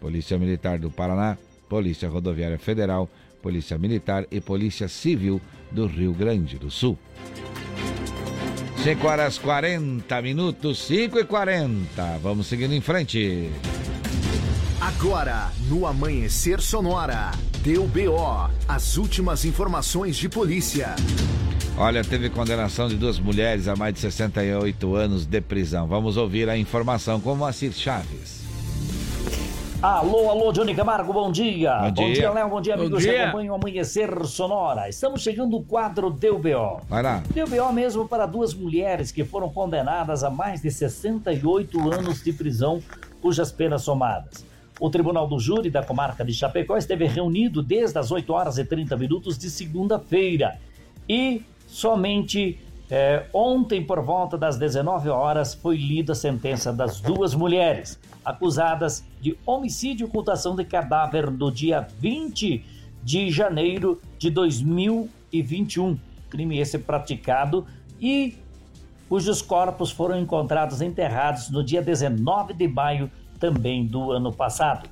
[0.00, 1.38] Polícia Militar do Paraná,
[1.74, 3.10] Polícia Rodoviária Federal,
[3.42, 5.40] Polícia Militar e Polícia Civil
[5.72, 6.96] do Rio Grande do Sul.
[8.84, 12.18] 5 horas 40 minutos, 5 e 40.
[12.22, 13.50] Vamos seguindo em frente.
[14.80, 17.32] Agora, no Amanhecer Sonora,
[17.64, 20.94] deu BO, as últimas informações de polícia.
[21.76, 25.88] Olha, teve condenação de duas mulheres a mais de 68 anos de prisão.
[25.88, 28.33] Vamos ouvir a informação com Moacir Chaves.
[29.82, 31.78] Alô, alô, Johnny Camargo, bom dia.
[31.94, 32.30] Bom dia.
[32.30, 33.12] Léo, bom dia, Bom amigos dia.
[33.12, 34.88] que acompanham o Amanhecer Sonora.
[34.88, 36.80] Estamos chegando no quadro Deu BO.
[36.88, 37.22] Vai lá.
[37.34, 42.32] Deu BO mesmo para duas mulheres que foram condenadas a mais de 68 anos de
[42.32, 42.82] prisão,
[43.20, 44.44] cujas penas somadas.
[44.80, 48.64] O Tribunal do Júri da comarca de Chapecó esteve reunido desde as 8 horas e
[48.64, 50.58] 30 minutos de segunda-feira.
[51.06, 52.58] E somente
[52.96, 59.04] eh, ontem, por volta das 19 horas, foi lida a sentença das duas mulheres, acusadas
[59.20, 62.64] de homicídio e ocultação de cadáver no dia 20
[63.02, 65.98] de janeiro de 2021.
[66.30, 67.66] Crime esse praticado
[68.00, 68.36] e
[69.08, 74.88] cujos corpos foram encontrados enterrados no dia 19 de maio também do ano passado.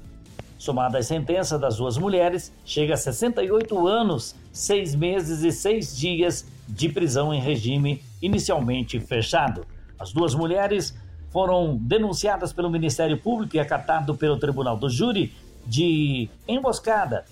[0.59, 6.51] Somada a sentença das duas mulheres, chega a 68 anos, 6 meses e 6 dias
[6.73, 9.67] de prisão em regime inicialmente fechado.
[9.99, 10.97] As duas mulheres
[11.31, 15.33] foram denunciadas pelo Ministério Público e acatado pelo Tribunal do Júri
[15.67, 17.25] de emboscada,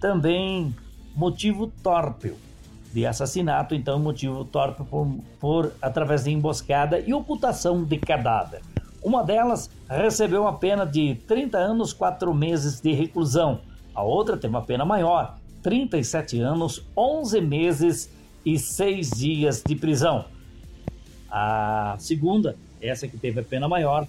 [0.00, 0.74] também
[1.14, 2.36] motivo tórpeo
[2.92, 5.06] de assassinato, então motivo torpe por,
[5.40, 8.60] por através de emboscada e ocultação de cadáver.
[9.02, 13.60] Uma delas recebeu uma pena de 30 anos, 4 meses de reclusão.
[13.94, 18.15] A outra tem uma pena maior, 37 anos, 11 meses
[18.46, 20.26] e 6 dias de prisão.
[21.28, 24.06] A segunda, essa que teve a pena maior,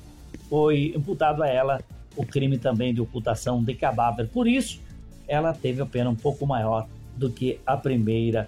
[0.48, 1.82] foi imputado a ela
[2.16, 4.28] o crime também de ocultação de cadáver.
[4.28, 4.80] Por isso,
[5.28, 8.48] ela teve a pena um pouco maior do que a primeira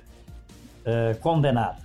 [0.85, 1.79] eh, condenada.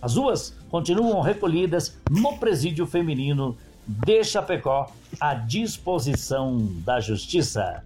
[0.00, 7.84] As duas continuam recolhidas no presídio feminino de Chapecó à disposição da justiça.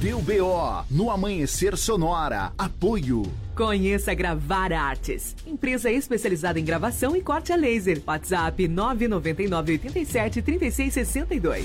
[0.00, 2.52] Deu BO no Amanhecer Sonora.
[2.56, 3.22] Apoio.
[3.56, 8.00] Conheça Gravar Artes, empresa especializada em gravação e corte a laser.
[8.06, 11.64] WhatsApp 999 87 36 62.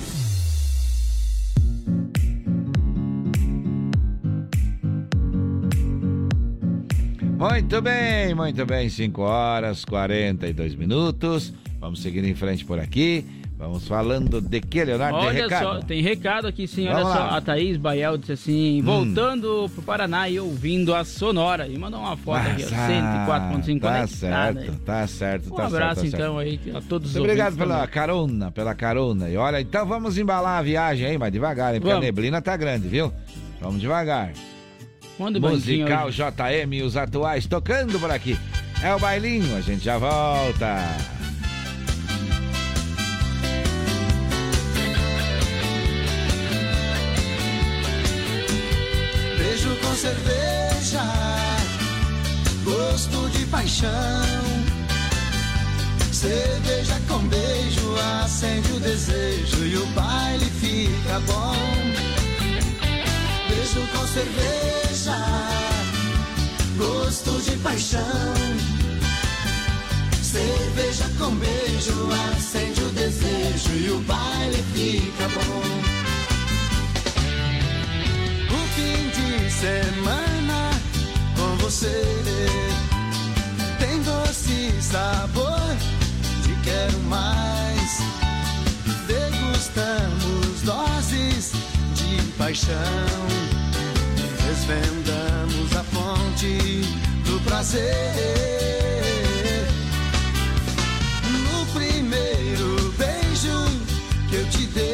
[7.38, 8.90] Muito bem, muito bem.
[8.90, 11.54] 5 horas 42 minutos.
[11.80, 13.43] Vamos seguir em frente por aqui.
[13.64, 15.18] Vamos falando de que, Leonardo?
[15.20, 15.64] tem Olha recado?
[15.64, 17.20] só, tem recado aqui sim, olha Vamos só.
[17.20, 17.38] lá.
[17.38, 18.86] A Thaís Baiel disse assim: Hum.
[18.86, 21.66] voltando pro Paraná e ouvindo a Sonora.
[21.68, 24.72] E mandou uma foto aqui, ó, 104.5 Tá certo, aí.
[24.86, 25.76] tá certo, Um tá certo.
[25.76, 26.16] abraço tá certo.
[26.16, 27.90] então aí a todos os obrigado pela também.
[27.90, 29.30] carona, pela carona.
[29.30, 31.80] E olha, então vamos embalar a viagem aí, mas devagar, hein?
[31.80, 32.04] Porque Vamos.
[32.04, 33.14] a neblina tá grande, viu?
[33.62, 34.34] Vamos devagar.
[35.18, 36.22] Manda Musical hoje.
[36.22, 38.38] JM, os atuais tocando por aqui.
[38.84, 41.13] É o bailinho, a gente já volta.
[50.04, 51.02] Cerveja,
[52.66, 53.90] gosto de paixão.
[56.12, 61.56] Cerveja com beijo acende o desejo e o baile fica bom.
[63.48, 65.18] Beijo com cerveja,
[66.78, 68.34] gosto de paixão.
[70.22, 76.03] Cerveja com beijo acende o desejo e o baile fica bom.
[78.76, 80.72] Fim de semana
[81.38, 82.04] com você
[83.80, 85.60] tem doce sabor
[86.42, 88.00] de quero mais.
[89.08, 91.52] Degustamos doses
[91.96, 93.28] de paixão,
[94.48, 96.82] desvendamos a fonte
[97.26, 97.84] do prazer.
[101.32, 103.66] No primeiro beijo
[104.30, 104.93] que eu te dei,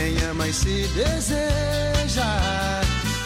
[0.00, 2.24] quem ama e se deseja,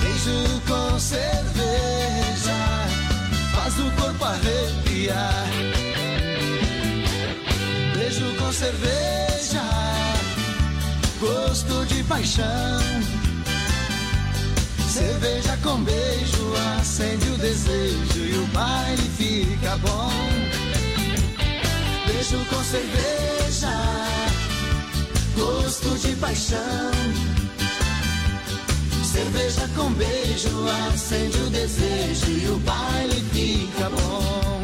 [0.00, 2.58] beijo com cerveja,
[3.54, 5.46] faz o corpo arrepiar.
[7.96, 9.62] Beijo com cerveja,
[11.20, 12.80] gosto de paixão.
[14.88, 20.10] Cerveja com beijo acende o desejo e o baile fica bom.
[22.06, 23.70] Beijo com cerveja,
[25.36, 26.92] gosto de paixão.
[29.04, 34.63] Cerveja com beijo acende o desejo e o baile fica bom.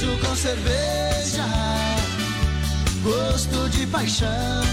[0.00, 1.44] Beijo com cerveja,
[3.02, 4.64] gosto de paixão.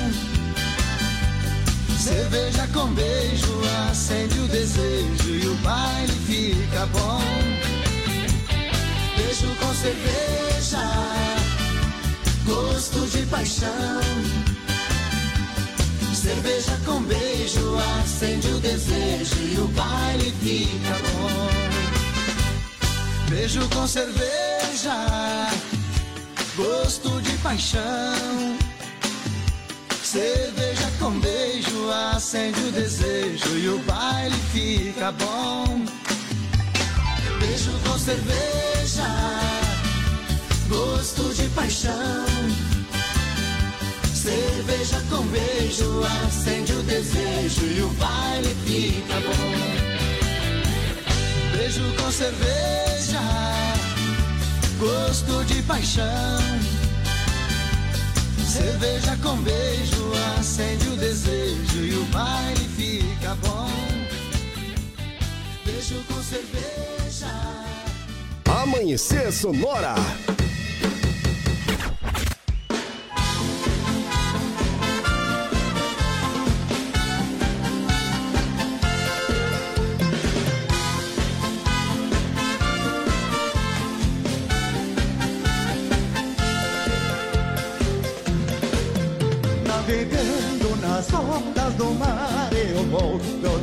[1.99, 3.61] Cerveja com beijo
[3.91, 7.19] acende o desejo e o baile fica bom.
[9.17, 10.79] Beijo com cerveja,
[12.45, 14.01] gosto de paixão.
[16.13, 21.67] Cerveja com beijo acende o desejo e o baile fica bom.
[23.29, 24.46] Beijo com cerveja,
[26.55, 28.57] gosto de paixão.
[30.03, 35.83] Cerveja com beijo acende o desejo e o baile fica bom.
[37.39, 39.07] Beijo com cerveja,
[40.69, 42.25] gosto de paixão.
[44.13, 49.97] Cerveja com beijo acende o desejo e o baile fica bom.
[51.57, 53.19] Beijo com cerveja,
[54.77, 56.05] gosto de paixão.
[58.45, 63.69] Cerveja com beijo acende o desejo e o baile fica bom.
[65.65, 67.27] Beijo com cerveja.
[68.45, 69.95] Amanhecer Sonora.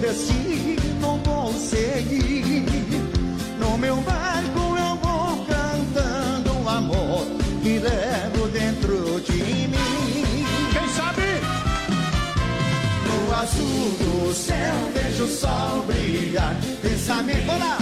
[0.07, 2.65] Destino vou seguir.
[3.59, 7.27] No meu barco eu vou cantando o amor
[7.63, 9.43] que levo dentro de
[9.73, 10.45] mim.
[10.73, 11.29] Quem sabe?
[13.07, 17.79] No azul do céu vejo o sol brilhar, pro ar.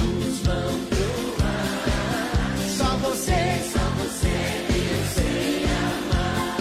[2.76, 3.40] Só você,
[3.72, 4.34] só você
[4.90, 6.56] eu sei amar.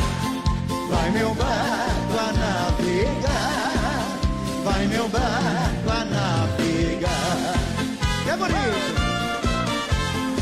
[0.90, 4.20] Vai meu barco a navegar,
[4.64, 5.41] vai meu barco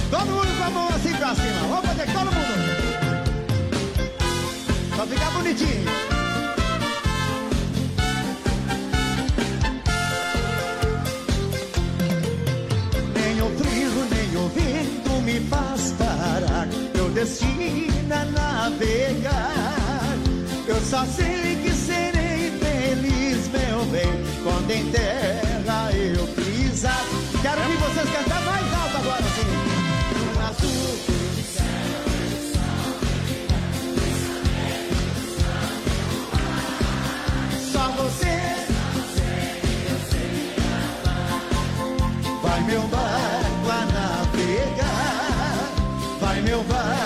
[0.10, 2.54] Todo mundo com a mão assim pra cima, vamos fazer todo mundo.
[4.96, 5.86] Pra ficar bonitinho.
[13.16, 16.68] Nem o frio, nem o vento me faz parar.
[16.96, 20.18] Meu destino é navegar.
[20.66, 25.49] Eu só sei que serei feliz, meu bem, quando em terra
[28.00, 29.44] vocês cantar mais alto agora, assim.
[30.16, 31.00] No azul
[37.72, 38.36] Só você.
[42.42, 44.80] Vai meu barco a navegar.
[46.22, 46.99] Vai meu barco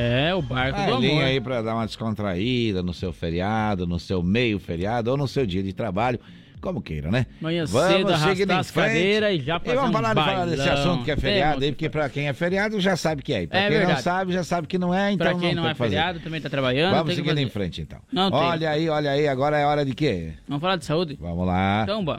[0.00, 1.24] É, o barco do Bailinho amor.
[1.24, 5.44] aí pra dar uma descontraída no seu feriado, no seu meio feriado ou no seu
[5.44, 6.18] dia de trabalho,
[6.60, 7.26] como queira, né?
[7.40, 10.44] Manhã Vamos cedo, arrastar as cadeiras e já fazer E vamos um falar, de falar
[10.46, 13.42] desse assunto que é feriado aí, porque pra quem é feriado já sabe que é.
[13.42, 14.02] E pra É quem não verdade.
[14.02, 15.90] sabe já sabe que não é, então pra quem não, tem é que fazer.
[15.96, 16.92] feriado, também tá trabalhando.
[16.92, 17.98] Vamos tem seguindo em frente então.
[18.12, 18.38] Não tem.
[18.40, 20.32] olha aí, olha aí, agora é hora de quê?
[20.46, 21.16] Vamos falar de saúde?
[21.20, 21.80] Vamos lá.
[21.84, 22.18] Então, bom.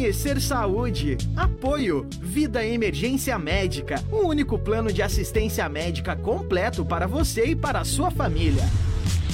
[0.00, 1.18] Amanhecer Saúde.
[1.36, 2.08] Apoio.
[2.22, 4.02] Vida Emergência Médica.
[4.10, 8.62] O único plano de assistência médica completo para você e para a sua família.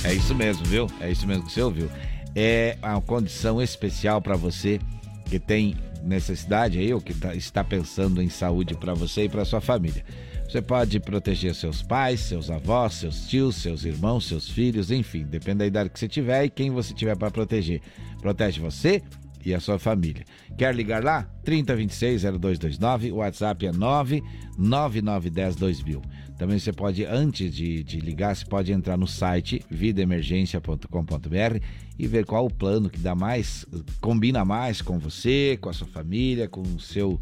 [0.02, 0.88] É isso mesmo, viu?
[1.00, 1.88] É isso mesmo que você ouviu.
[2.34, 4.80] é uma condição especial para você
[5.26, 9.44] que tem necessidade aí ou que tá- está pensando em saúde para você e para
[9.44, 10.04] sua família.
[10.48, 15.58] Você pode proteger seus pais, seus avós, seus tios, seus irmãos, seus filhos, enfim, depende
[15.58, 17.80] da idade que você tiver e quem você tiver para proteger.
[18.20, 19.00] Protege você
[19.46, 20.24] e a sua família.
[20.58, 21.30] Quer ligar lá?
[21.44, 26.02] 3026-0229, o WhatsApp é 99910-2000.
[26.36, 31.60] Também você pode, antes de, de ligar, você pode entrar no site vidaemergência.com.br
[31.96, 33.64] e ver qual o plano que dá mais,
[34.00, 37.20] combina mais com você, com a sua família, com o seu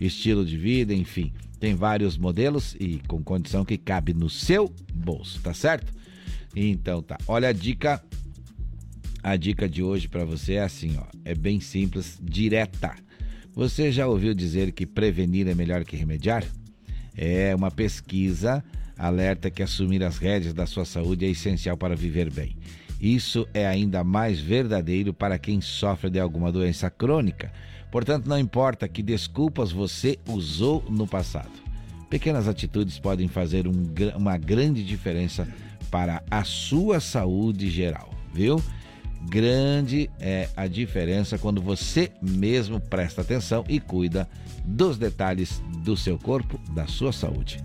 [0.00, 1.32] estilo de vida, enfim.
[1.60, 5.92] Tem vários modelos e com condição que cabe no seu bolso, tá certo?
[6.56, 7.16] Então tá.
[7.28, 8.02] Olha a dica
[9.22, 12.94] a dica de hoje para você é assim, ó, é bem simples, direta.
[13.52, 16.44] Você já ouviu dizer que prevenir é melhor que remediar?
[17.16, 18.64] É uma pesquisa
[18.96, 22.56] alerta que assumir as rédeas da sua saúde é essencial para viver bem.
[23.00, 27.50] Isso é ainda mais verdadeiro para quem sofre de alguma doença crônica.
[27.90, 31.50] Portanto, não importa que desculpas você usou no passado.
[32.08, 33.72] Pequenas atitudes podem fazer um
[34.16, 35.48] uma grande diferença
[35.90, 38.62] para a sua saúde geral, viu?
[39.28, 44.28] Grande é a diferença quando você mesmo presta atenção e cuida
[44.64, 47.62] dos detalhes do seu corpo, da sua saúde.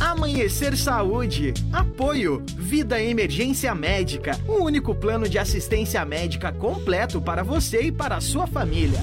[0.00, 1.54] Amanhecer Saúde.
[1.72, 2.42] Apoio.
[2.56, 4.38] Vida Emergência Médica.
[4.48, 8.98] O único plano de assistência médica completo para você e para a sua família.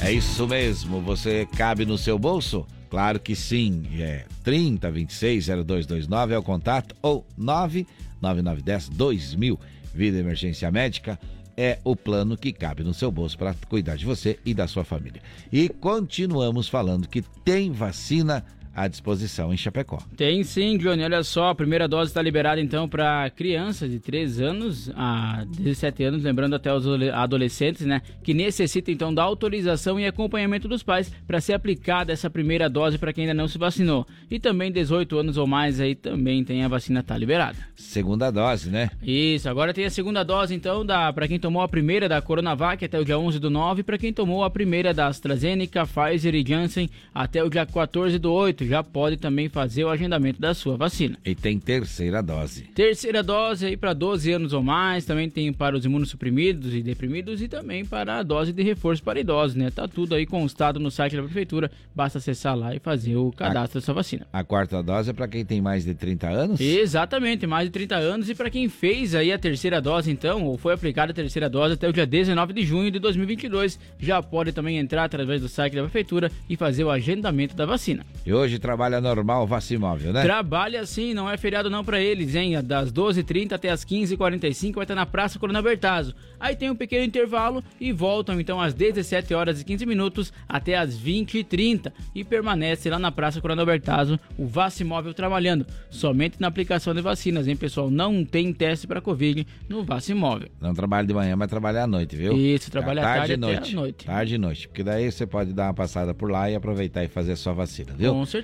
[0.00, 2.66] É isso mesmo, você cabe no seu bolso?
[2.88, 9.58] Claro que sim, é 30 26 0229 é o contato ou 99910 2000.
[9.98, 11.18] Vida Emergência Médica
[11.56, 14.84] é o plano que cabe no seu bolso para cuidar de você e da sua
[14.84, 15.20] família.
[15.52, 18.44] E continuamos falando que tem vacina
[18.82, 19.98] à disposição em Chapecó.
[20.16, 21.02] Tem sim, Johnny.
[21.02, 26.04] Olha só, a primeira dose está liberada então para crianças de 3 anos a 17
[26.04, 30.82] anos, lembrando até os adole- adolescentes, né, que necessitam então da autorização e acompanhamento dos
[30.82, 34.06] pais para ser aplicada essa primeira dose para quem ainda não se vacinou.
[34.30, 37.56] E também 18 anos ou mais aí também tem a vacina tá liberada.
[37.74, 38.90] Segunda dose, né?
[39.02, 42.84] Isso, agora tem a segunda dose então da para quem tomou a primeira da Coronavac
[42.84, 46.44] até o dia 11 do 9, para quem tomou a primeira da AstraZeneca, Pfizer e
[46.46, 50.76] Janssen até o dia 14 do 8, já pode também fazer o agendamento da sua
[50.76, 51.16] vacina.
[51.24, 52.62] E tem terceira dose.
[52.74, 57.40] Terceira dose aí para 12 anos ou mais, também tem para os imunossuprimidos e deprimidos
[57.42, 59.70] e também para a dose de reforço para idosos, né?
[59.70, 63.80] Tá tudo aí constado no site da prefeitura, basta acessar lá e fazer o cadastro
[63.80, 64.26] da sua vacina.
[64.32, 66.60] A quarta dose é para quem tem mais de 30 anos?
[66.60, 68.28] Exatamente, mais de 30 anos.
[68.28, 71.74] E para quem fez aí a terceira dose, então, ou foi aplicada a terceira dose
[71.74, 75.74] até o dia 19 de junho de 2022, já pode também entrar através do site
[75.74, 78.04] da prefeitura e fazer o agendamento da vacina.
[78.24, 80.22] E hoje trabalha normal Vacimóvel, né?
[80.22, 82.62] Trabalha sim, não é feriado não para eles, hein?
[82.62, 86.14] Das 12h30 até as 15h45 vai estar na Praça Corona Bertazzo.
[86.38, 90.76] Aí tem um pequeno intervalo e voltam então às 17 horas e 15 minutos até
[90.76, 96.94] às 20h30 e permanece lá na Praça Corona Bertazzo o Vacimóvel trabalhando, somente na aplicação
[96.94, 97.90] de vacinas, hein, pessoal?
[97.90, 100.48] Não tem teste para Covid no Vacimóvel.
[100.60, 102.36] Não trabalha de manhã, mas trabalha à noite, viu?
[102.36, 103.72] Isso, trabalha à tarde e noite.
[103.72, 104.06] à noite.
[104.06, 104.68] Tarde e noite.
[104.68, 107.52] Porque daí você pode dar uma passada por lá e aproveitar e fazer a sua
[107.52, 108.12] vacina, viu?
[108.12, 108.37] Com certeza.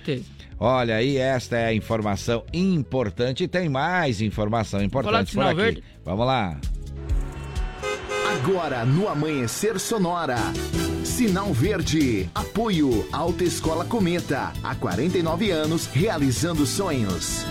[0.59, 3.45] Olha aí, esta é a informação importante.
[3.45, 5.55] E tem mais informação importante por aqui.
[5.55, 5.85] verde?
[6.05, 6.59] Vamos lá.
[8.33, 10.37] Agora no Amanhecer Sonora.
[11.05, 12.29] Sinal Verde.
[12.35, 14.53] Apoio Alta Escola Cometa.
[14.63, 17.45] Há 49 anos realizando sonhos.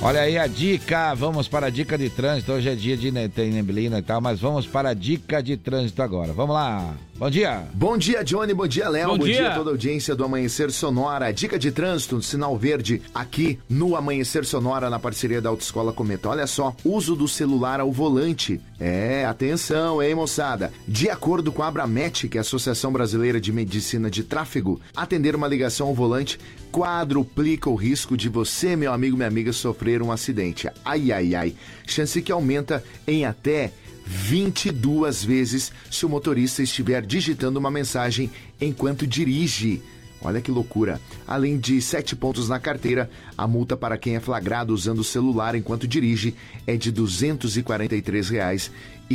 [0.00, 2.50] Olha aí a dica, vamos para a dica de trânsito.
[2.52, 6.32] Hoje é dia de neblina e tal, mas vamos para a dica de trânsito agora.
[6.32, 6.92] Vamos lá.
[7.14, 7.68] Bom dia.
[7.74, 8.54] Bom dia, Johnny.
[8.54, 9.08] Bom dia, Léo.
[9.10, 9.36] Bom Bom, dia.
[9.36, 9.50] dia.
[9.50, 11.30] a toda a audiência do Amanhecer Sonora.
[11.32, 16.30] Dica de trânsito, sinal verde, aqui no Amanhecer Sonora, na parceria da Autoescola Cometa.
[16.30, 18.60] Olha só, uso do celular ao volante.
[18.80, 20.72] É, atenção, hein, moçada?
[20.88, 25.36] De acordo com a Abramet, que é a Associação Brasileira de Medicina de Tráfego, atender
[25.36, 26.40] uma ligação ao volante
[26.72, 30.68] quadruplica o risco de você, meu amigo, minha amiga, sofrer um acidente.
[30.82, 31.54] Ai, ai, ai.
[31.86, 33.70] Chance que aumenta em até
[34.12, 39.82] 22 vezes se o motorista estiver digitando uma mensagem enquanto dirige.
[40.20, 41.00] Olha que loucura.
[41.26, 45.54] Além de sete pontos na carteira, a multa para quem é flagrado usando o celular
[45.54, 46.34] enquanto dirige
[46.66, 46.96] é de R$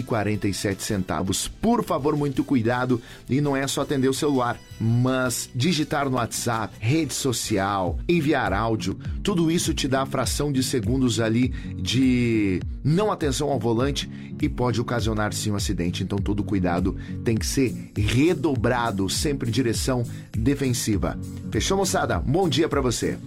[0.03, 1.51] 243,47.
[1.61, 6.73] Por favor, muito cuidado e não é só atender o celular, mas digitar no WhatsApp,
[6.79, 13.11] rede social, enviar áudio, tudo isso te dá a fração de segundos ali de não
[13.11, 14.09] atenção ao volante
[14.41, 16.03] e pode ocasionar sim um acidente.
[16.03, 21.17] Então todo cuidado tem que ser redobrado, sempre em direção defensiva.
[21.51, 22.19] Fechou, moçada?
[22.19, 23.17] Bom dia pra você.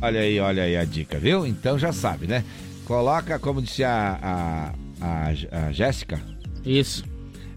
[0.00, 1.44] Olha aí, olha aí a dica, viu?
[1.44, 2.44] Então já sabe, né?
[2.84, 4.74] Coloca, como disse a, a,
[5.32, 6.20] J- a Jéssica.
[6.64, 7.04] Isso.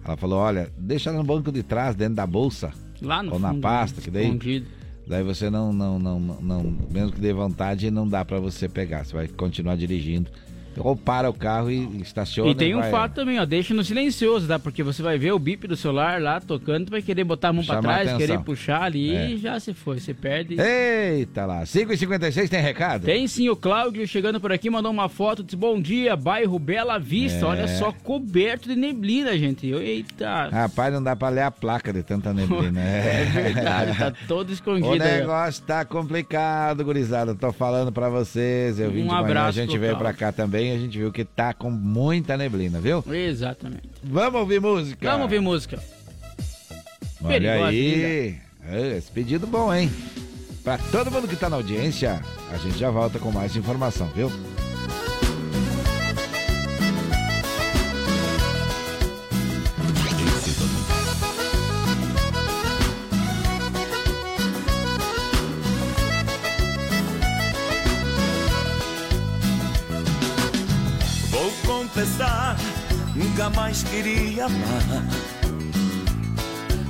[0.03, 2.71] Ela falou, olha, deixa no banco de trás, dentro da bolsa.
[3.01, 4.25] Lá no Ou na fundo, pasta, que daí...
[4.25, 4.67] escondido.
[5.07, 9.03] Daí você não, não, não, não, mesmo que dê vontade, não dá pra você pegar.
[9.03, 10.29] Você vai continuar dirigindo.
[10.77, 12.49] Ou para o carro e estaciona.
[12.51, 14.57] E tem um vai- fato também, ó, deixa no silencioso, tá?
[14.57, 17.63] Porque você vai ver o bip do celular lá tocando, vai querer botar a mão
[17.63, 19.31] pra Chamar trás, querer puxar ali É.
[19.31, 20.55] e já se foi, você perde.
[20.59, 23.03] Eita lá, 5h56 tem recado?
[23.05, 26.97] Tem sim, o Cláudio chegando por aqui, mandou uma foto, disse bom dia, bairro Bela
[26.97, 27.49] Vista, É.
[27.49, 29.67] olha só, coberto de neblina, gente.
[29.67, 30.49] Eita.
[30.51, 32.79] Rapaz, não dá pra ler a placa de tanta neblina.
[33.11, 37.35] É verdade, tá todo escondido O aí, negócio tá complicado, gurizada.
[37.35, 38.79] Tô falando pra vocês.
[38.79, 40.19] Eu vim Um de manhã, a abraço gente pro veio pra Cláudio.
[40.19, 40.60] cá também.
[40.69, 43.03] A gente viu que tá com muita neblina, viu?
[43.09, 43.89] Exatamente.
[44.03, 45.09] Vamos ouvir música.
[45.09, 45.81] Vamos ouvir música.
[47.23, 48.37] Olha Perigosa, aí.
[48.67, 49.89] É, Esse pedido bom, hein?
[50.63, 54.31] Pra todo mundo que tá na audiência, a gente já volta com mais informação, viu?
[72.01, 72.57] Confessar,
[73.15, 75.03] nunca mais queria amar.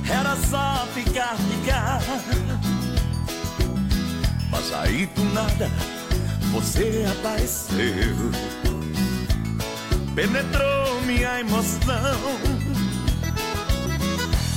[0.08, 2.00] Era só ficar, ficar.
[4.50, 5.70] Mas aí do nada
[6.50, 7.76] você apareceu.
[10.14, 12.18] Penetrou minha emoção.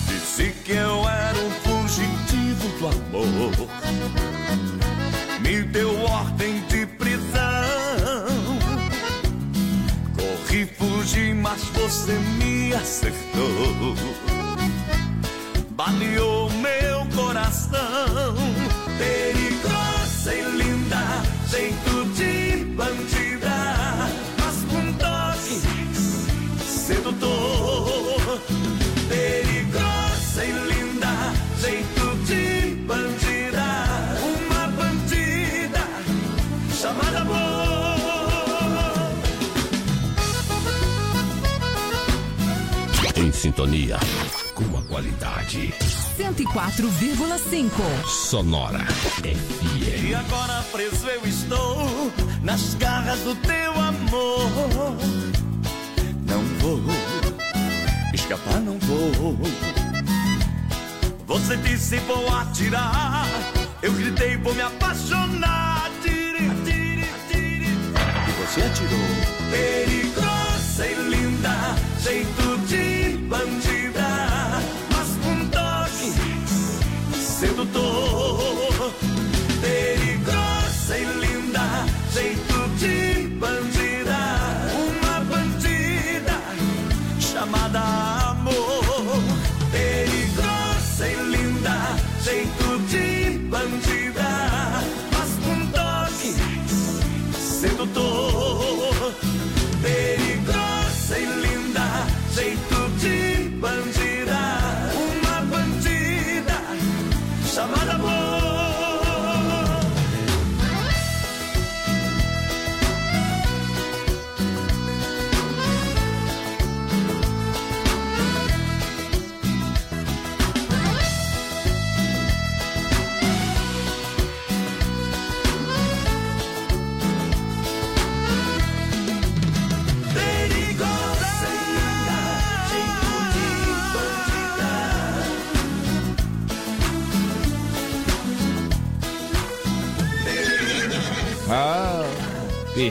[0.07, 3.51] Disse que eu era um fugitivo do amor.
[5.41, 6.85] Me deu ordem de
[10.63, 13.95] Fugi, mas você me acertou.
[15.71, 18.35] Baleou meu coração.
[18.97, 21.03] Perigosa e linda,
[21.49, 23.54] jeito de bandida.
[43.45, 43.99] Sintonia
[44.55, 45.71] com a qualidade
[46.17, 47.69] 104,5.
[48.07, 48.79] sonora.
[48.79, 50.09] FM.
[50.09, 54.97] E agora preso eu estou nas garras do teu amor.
[56.25, 56.81] Não vou
[58.15, 59.37] escapar, não vou.
[61.27, 63.27] Você disse vou atirar.
[63.83, 65.91] Eu gritei vou me apaixonar.
[66.01, 67.67] Tire, tire, tire.
[68.27, 68.99] E você atirou.
[69.51, 73.84] Perigosa e linda, jeito de bandida.
[73.84, 73.84] Mas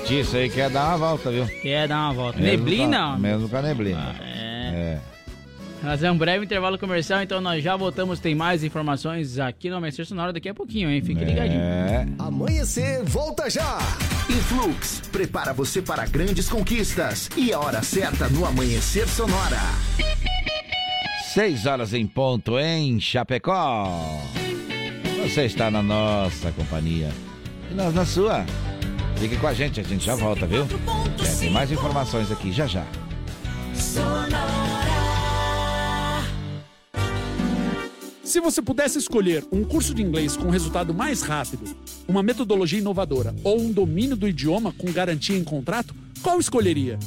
[0.00, 1.46] Petiço aí quer dar uma volta, viu?
[1.46, 2.38] Quer dar uma volta.
[2.40, 2.96] Mesmo Neblina?
[2.98, 4.14] com a- mesmo com a neblina.
[4.20, 4.98] é.
[5.80, 8.18] Fazer um breve intervalo comercial, então nós já voltamos.
[8.18, 11.00] Tem mais informações aqui no Amanhecer Sonora daqui a pouquinho, hein?
[11.02, 11.60] Fique ligadinho.
[11.60, 12.06] É.
[12.18, 13.78] Amanhecer, volta já!
[14.30, 17.28] Influx, prepara você para grandes conquistas.
[17.36, 19.60] E a hora certa no Amanhecer Sonora.
[21.34, 24.18] 6 horas em ponto em Chapecó.
[25.22, 27.10] Você está na nossa companhia.
[27.70, 28.44] E nós na sua.
[29.18, 30.66] Fique com a gente, a gente já volta, viu?
[31.24, 32.84] É, tem mais informações aqui já já.
[38.22, 41.64] Se você pudesse escolher um curso de inglês com resultado mais rápido,
[42.08, 46.98] uma metodologia inovadora ou um domínio do idioma com garantia em contrato, qual escolheria?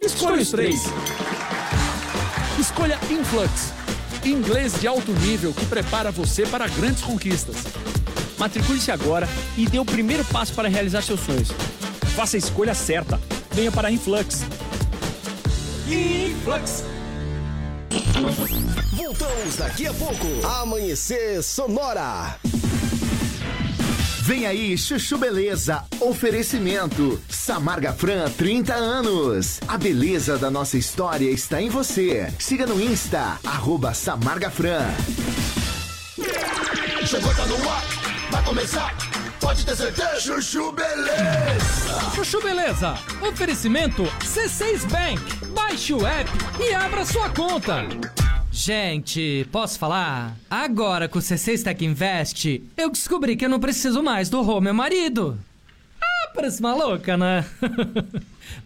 [0.00, 0.82] Escolha os três.
[2.58, 3.72] Escolha Influx,
[4.24, 7.56] inglês de alto nível que prepara você para grandes conquistas.
[8.42, 11.52] Matricule-se agora e dê o primeiro passo para realizar seus sonhos.
[12.16, 13.20] Faça a escolha certa.
[13.52, 14.40] venha para a Influx.
[15.86, 16.82] Influx.
[18.94, 20.26] Voltamos daqui a pouco.
[20.60, 22.36] Amanhecer Sonora.
[24.22, 25.84] Vem aí, Chuchu Beleza.
[26.00, 27.22] Oferecimento.
[27.28, 29.60] Samarga Fran, 30 anos.
[29.68, 32.28] A beleza da nossa história está em você.
[32.40, 34.82] Siga no Insta, arroba Samarga Fran.
[37.06, 38.01] Chegou, tá no ar,
[38.32, 38.96] vai começar.
[39.38, 40.20] Pode ter certeza.
[40.20, 42.10] Chuchu Beleza.
[42.14, 42.94] Chuchu Beleza.
[43.20, 45.46] Oferecimento C6 Bank.
[45.54, 47.86] Baixe o app e abra sua conta.
[48.50, 50.34] Gente, posso falar?
[50.50, 54.60] Agora com o C6 Tech Invest, eu descobri que eu não preciso mais do Rô,
[54.60, 55.38] meu marido.
[56.34, 57.44] Parece maluca, né?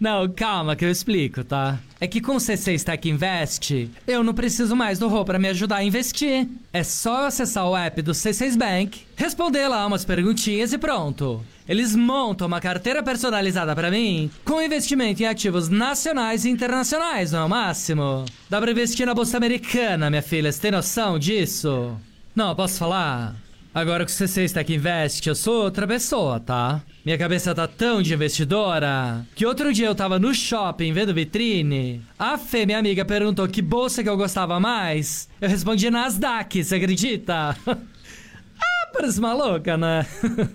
[0.01, 1.79] não, calma que eu explico, tá?
[2.01, 5.49] É que com o C6 Tech Invest, eu não preciso mais do Rô pra me
[5.49, 6.47] ajudar a investir.
[6.73, 11.43] É só eu acessar o app do C6 Bank, responder lá umas perguntinhas e pronto.
[11.69, 17.41] Eles montam uma carteira personalizada pra mim com investimento em ativos nacionais e internacionais, não
[17.41, 18.25] é o máximo?
[18.49, 21.97] Dá pra investir na bolsa americana, minha filha, você tem noção disso?
[22.35, 23.35] Não, posso falar?
[23.77, 26.81] Agora que o C6 Tech Invest, eu sou outra pessoa, tá?
[27.05, 32.01] Minha cabeça tá tão de investidora que outro dia eu tava no shopping vendo vitrine.
[32.19, 35.29] A Fê, minha amiga, perguntou que bolsa que eu gostava mais.
[35.39, 37.55] Eu respondi Nasdaq, você acredita?
[37.69, 40.07] ah, parece maluca, né?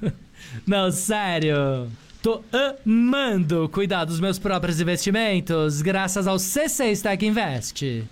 [0.66, 1.92] Não, sério.
[2.24, 8.04] Tô amando cuidar dos meus próprios investimentos graças ao C6 Tech Invest.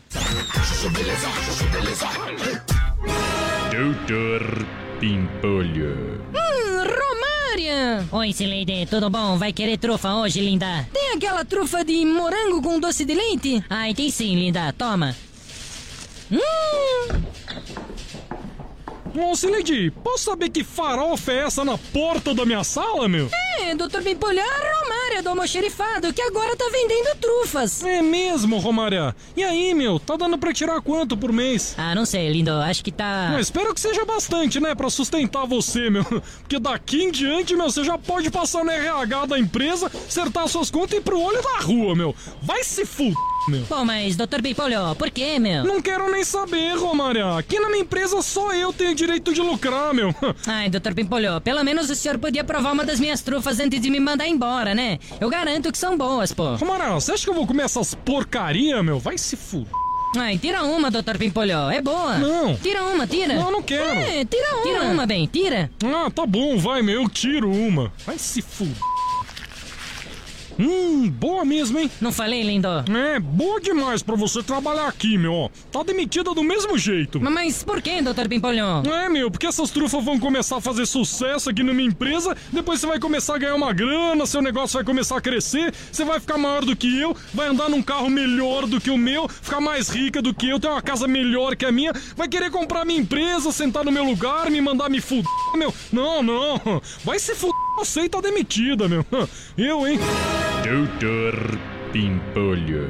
[3.71, 6.21] Doutor Pimpolho.
[6.33, 8.05] Hum, Romária!
[8.11, 9.37] Oi, Sileide, tudo bom?
[9.37, 10.85] Vai querer trufa hoje, linda?
[10.91, 13.63] Tem aquela trufa de morango com doce de leite?
[13.69, 14.73] Ai, tem sim, linda.
[14.73, 15.15] Toma.
[16.29, 16.39] Hum!
[19.17, 23.29] Ô, Sileide, posso saber que farofa é essa na porta da minha sala, meu?
[23.59, 24.01] É, Dr.
[24.03, 24.59] Pimpolho, é a
[25.09, 27.83] Romária do almoxerifado que agora tá vendendo trufas.
[27.83, 29.15] É mesmo, Romária?
[29.35, 31.73] E aí, meu, tá dando pra tirar quanto por mês?
[31.79, 33.35] Ah, não sei, lindo, acho que tá...
[33.39, 36.05] Espero que seja bastante, né, pra sustentar você, meu.
[36.41, 40.69] Porque daqui em diante, meu, você já pode passar no RH da empresa, acertar suas
[40.69, 42.15] contas e ir pro olho da rua, meu.
[42.43, 43.15] Vai se fuder.
[43.47, 43.63] Meu.
[43.63, 44.41] Pô, mas, Dr.
[44.43, 45.63] Pimpolho, por que, meu?
[45.63, 47.37] Não quero nem saber, Romária.
[47.37, 50.13] Aqui na minha empresa só eu tenho direito de lucrar, meu.
[50.45, 50.93] Ai, Dr.
[50.93, 54.27] Pimpolho, pelo menos o senhor podia provar uma das minhas trufas antes de me mandar
[54.27, 54.99] embora, né?
[55.19, 56.55] Eu garanto que são boas, pô.
[56.55, 58.99] Romária, você acha que eu vou comer essas porcaria, meu?
[58.99, 59.73] Vai se fuder.
[60.17, 61.17] Ai, tira uma, Dr.
[61.19, 61.69] Pimpolho.
[61.69, 62.17] É boa.
[62.17, 62.55] Não.
[62.55, 63.35] Tira uma, tira.
[63.35, 63.99] Não, não quero.
[63.99, 64.63] É, tira uma.
[64.63, 65.69] Tira uma, bem, tira.
[65.85, 67.03] Ah, tá bom, vai, meu.
[67.03, 67.91] Eu tiro uma.
[68.05, 68.75] Vai se fuder.
[70.59, 71.89] Hum, boa mesmo, hein?
[72.01, 72.67] Não falei, lindo?
[72.67, 75.33] É, boa demais pra você trabalhar aqui, meu.
[75.33, 75.49] ó.
[75.71, 77.19] Tá demitida do mesmo jeito.
[77.21, 78.27] Mas, mas por que, Dr.
[78.27, 78.83] Pimpolho?
[78.91, 82.81] É, meu, porque essas trufas vão começar a fazer sucesso aqui na minha empresa, depois
[82.81, 86.19] você vai começar a ganhar uma grana, seu negócio vai começar a crescer, você vai
[86.19, 89.61] ficar maior do que eu, vai andar num carro melhor do que o meu, ficar
[89.61, 92.83] mais rica do que eu, ter uma casa melhor que a minha, vai querer comprar
[92.83, 95.23] minha empresa, sentar no meu lugar, me mandar me fuder,
[95.55, 95.73] meu.
[95.91, 96.81] Não, não.
[97.05, 99.05] Vai se fuder você e tá demitida, meu.
[99.57, 99.97] Eu, hein?
[100.63, 101.57] Doutor
[101.93, 102.89] Pimpolho.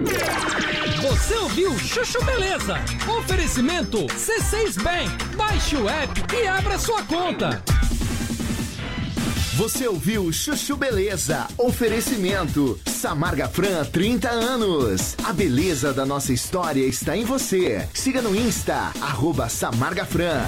[1.01, 2.75] Você ouviu Chuchu Beleza?
[3.19, 5.35] Oferecimento C6 Bank.
[5.35, 7.63] Baixe o app e abra sua conta.
[9.57, 11.47] Você ouviu Chuchu Beleza?
[11.57, 12.79] Oferecimento.
[12.87, 15.15] Samarga Fran, 30 anos.
[15.23, 17.87] A beleza da nossa história está em você.
[17.93, 20.47] Siga no Insta, arroba Samarga Fran.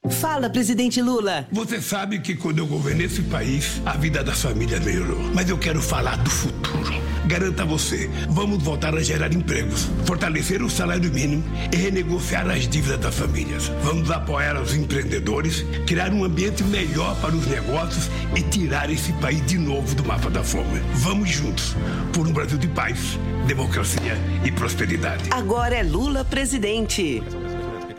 [0.10, 1.48] Fala, presidente Lula.
[1.52, 5.20] Você sabe que quando eu governei esse país, a vida das famílias melhorou.
[5.34, 6.94] Mas eu quero falar do futuro.
[7.26, 11.44] Garanto a você, vamos voltar a gerar empregos, fortalecer o salário mínimo
[11.74, 13.72] e renegociar as dívidas das famílias.
[13.82, 19.44] Vamos apoiar os empreendedores, criar um ambiente melhor para os negócios e tirar esse país
[19.48, 20.80] de novo do mapa da fome.
[20.94, 21.76] Vamos juntos
[22.14, 25.24] por um Brasil de paz, democracia e prosperidade.
[25.32, 27.24] Agora é Lula presidente.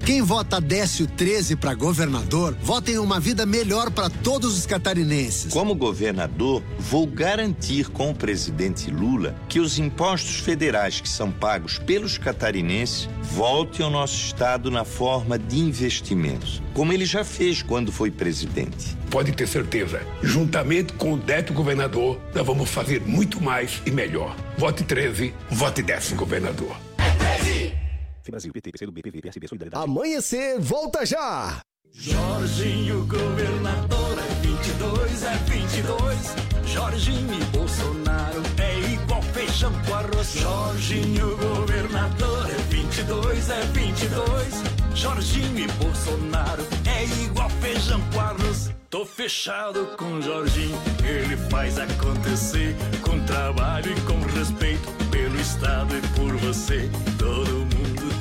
[0.00, 5.50] Quem vota Décio 13 para governador, vota em uma vida melhor para todos os catarinenses.
[5.50, 11.78] Como governador, vou garantir com o presidente Lula que os impostos federais que são pagos
[11.78, 17.90] pelos catarinenses voltem ao nosso estado na forma de investimentos, como ele já fez quando
[17.90, 18.96] foi presidente.
[19.10, 24.36] Pode ter certeza, juntamente com o Décio governador, nós vamos fazer muito mais e melhor.
[24.58, 26.76] Vote 13, vote Décio governador.
[28.30, 29.84] Brasil, PT, PCdoB, PV, PSB, Solidariedade.
[29.84, 31.60] Amanhecer, volta já!
[31.96, 36.44] Jorginho, governador, é 22, é 22.
[36.66, 40.32] Jorginho e Bolsonaro é igual feijão com arroz.
[40.34, 44.62] Jorginho, governador, é 22, é 22.
[44.94, 48.72] Jorginho e Bolsonaro é igual feijão com arroz.
[48.90, 56.00] Tô fechado com Jorginho, ele faz acontecer com trabalho e com respeito pelo Estado e
[56.18, 56.90] por você.
[57.18, 57.63] Todo mundo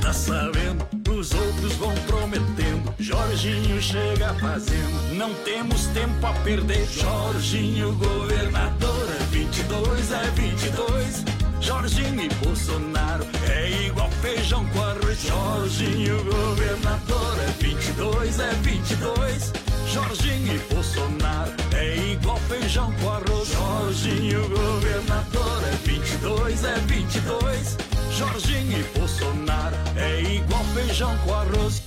[0.04, 2.94] tá sabendo, os outros vão prometendo.
[3.00, 6.86] Jorginho chega fazendo, não temos tempo a perder.
[6.92, 11.24] Jorginho, governador, é 22, é 22.
[11.62, 15.24] Jorginho e Bolsonaro é igual feijão com arroz.
[15.24, 19.54] Jorginho, governador, é 22, é 22.
[19.88, 23.48] Jorginho e Bolsonaro é igual feijão com arroz.
[23.48, 27.83] Jorginho, governador, é 22, é 22.
[28.18, 31.82] Jorginho e Bolsonaro é igual feijão com arroz.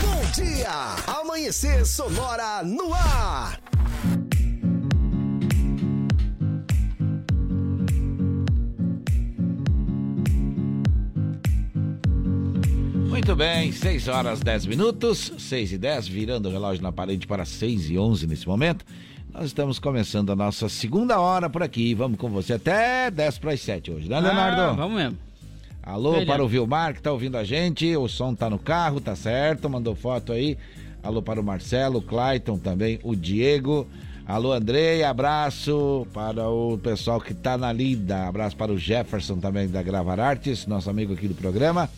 [0.00, 0.94] Bom dia!
[1.20, 3.58] Amanhecer Sonora no ar!
[13.22, 17.44] Muito bem, 6 horas 10 minutos, 6 e 10, virando o relógio na parede para
[17.44, 18.84] 6 e 11 nesse momento.
[19.32, 21.94] Nós estamos começando a nossa segunda hora por aqui.
[21.94, 24.60] Vamos com você até 10 para as 7 hoje, né, Leonardo?
[24.60, 25.16] Ah, vamos mesmo.
[25.84, 26.26] Alô Melhor.
[26.26, 29.70] para o Vilmar que tá ouvindo a gente, o som tá no carro, tá certo,
[29.70, 30.58] mandou foto aí.
[31.00, 33.86] Alô para o Marcelo, o Clayton também, o Diego.
[34.26, 38.26] Alô Andrei, abraço para o pessoal que tá na lida.
[38.26, 41.88] Abraço para o Jefferson também da Gravar Artes, nosso amigo aqui do programa.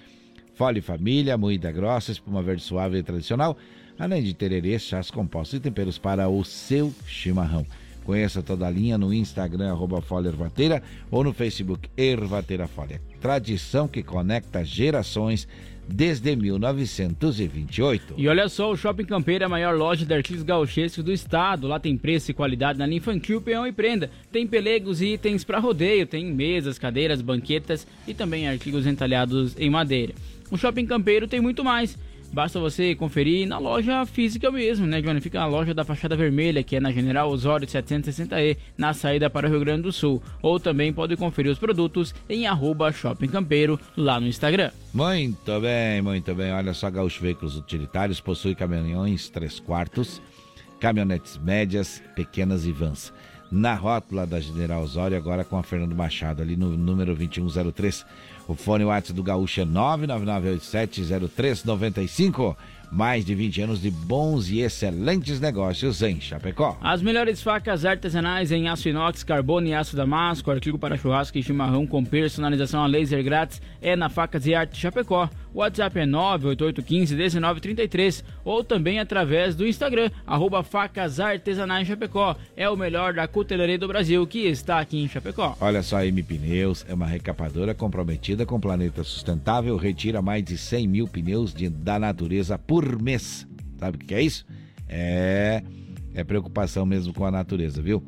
[0.55, 3.57] Fole Família, moída grossa, espuma verde suave e tradicional,
[3.97, 7.65] além de tererê, chás compostos e temperos para o seu chimarrão.
[8.03, 12.99] Conheça toda a linha no Instagram, arroba Ervateira, ou no Facebook Ervateira Fole.
[13.21, 15.47] Tradição que conecta gerações
[15.87, 18.15] desde 1928.
[18.17, 21.67] E olha só, o Shopping Campeiro é a maior loja de artigos gauchescos do estado.
[21.67, 24.09] Lá tem preço e qualidade na infantil, peão e prenda.
[24.31, 29.69] Tem pelegos e itens para rodeio, tem mesas, cadeiras, banquetas e também artigos entalhados em
[29.69, 30.13] madeira.
[30.51, 31.97] O Shopping Campeiro tem muito mais.
[32.33, 35.21] Basta você conferir na loja física mesmo, né, Johnny?
[35.21, 39.47] Fica a loja da Fachada Vermelha, que é na General Osório 760E, na saída para
[39.47, 40.19] o Rio Grande do Sul.
[40.41, 44.71] Ou também pode conferir os produtos em arroba Shopping Campeiro, lá no Instagram.
[44.91, 46.51] Muito bem, muito bem.
[46.51, 50.19] Olha só, Gaúcho Veículos Utilitários possui caminhões 3 quartos,
[50.79, 53.13] caminhonetes médias, pequenas e vans.
[53.51, 58.03] Na rótula da General Osório, agora com a Fernando Machado, ali no número 2103.
[58.47, 62.55] O fone WhatsApp do Gaúcho é 999870395.
[62.91, 66.77] Mais de 20 anos de bons e excelentes negócios em Chapecó.
[66.79, 71.43] As melhores facas artesanais em aço inox, carbono e aço damasco, artigo para churrasco e
[71.43, 75.27] chimarrão com personalização a laser grátis é na Facas e Arte Chapecó.
[75.53, 82.35] O WhatsApp é 988151933 ou também através do Instagram, arroba Facas Artesanais Chapecó.
[82.55, 85.55] É o melhor da cutelaria do Brasil que está aqui em Chapecó.
[85.61, 90.43] Olha só, a M Pneus é uma recapadora comprometida com o planeta sustentável, retira mais
[90.43, 93.47] de 100 mil pneus de- da natureza por mês.
[93.79, 94.45] Sabe o que é isso?
[94.87, 95.63] É,
[96.13, 98.03] é preocupação mesmo com a natureza, viu?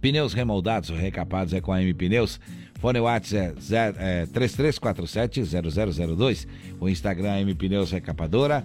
[0.00, 2.38] Pneus remoldados ou recapados é com a M Pneus.
[2.78, 6.46] Fone WhatsApp é, é 3347-0002.
[6.80, 8.64] O Instagram é M Pneus Recapadora.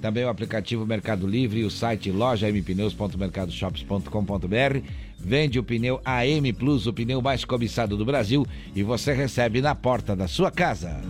[0.00, 4.82] Também o aplicativo Mercado Livre e o site lojampneus.mercadoshops.com.br.
[5.24, 8.44] Vende o pneu AM Plus, o pneu mais cobiçado do Brasil,
[8.74, 11.00] e você recebe na porta da sua casa.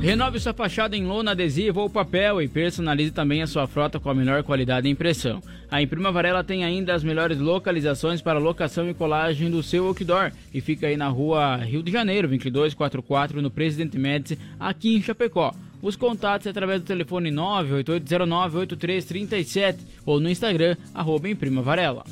[0.00, 4.08] Renove sua fachada em lona, adesivo ou papel e personalize também a sua frota com
[4.08, 5.42] a melhor qualidade de impressão.
[5.68, 10.30] A Imprima Varela tem ainda as melhores localizações para locação e colagem do seu outdoor
[10.54, 15.52] e fica aí na rua Rio de Janeiro, 2244, no Presidente Médici, aqui em Chapecó.
[15.82, 22.04] Os contatos é através do telefone 988098337 ou no Instagram, arroba Imprima Varela.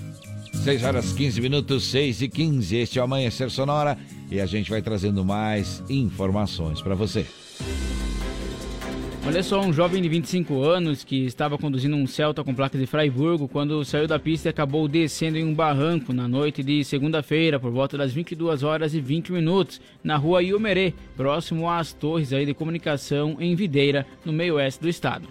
[0.66, 2.76] 6 horas 15 minutos, 6 e 15.
[2.76, 3.96] Este é o Amanhecer Sonora
[4.28, 7.24] e a gente vai trazendo mais informações para você.
[9.26, 12.86] Olha só, um jovem de 25 anos que estava conduzindo um Celta com placas de
[12.86, 17.58] Freiburgo quando saiu da pista e acabou descendo em um barranco na noite de segunda-feira
[17.58, 22.46] por volta das 22 horas e 20 minutos na rua Iomerê, próximo às torres aí
[22.46, 25.26] de comunicação em Videira, no meio oeste do estado.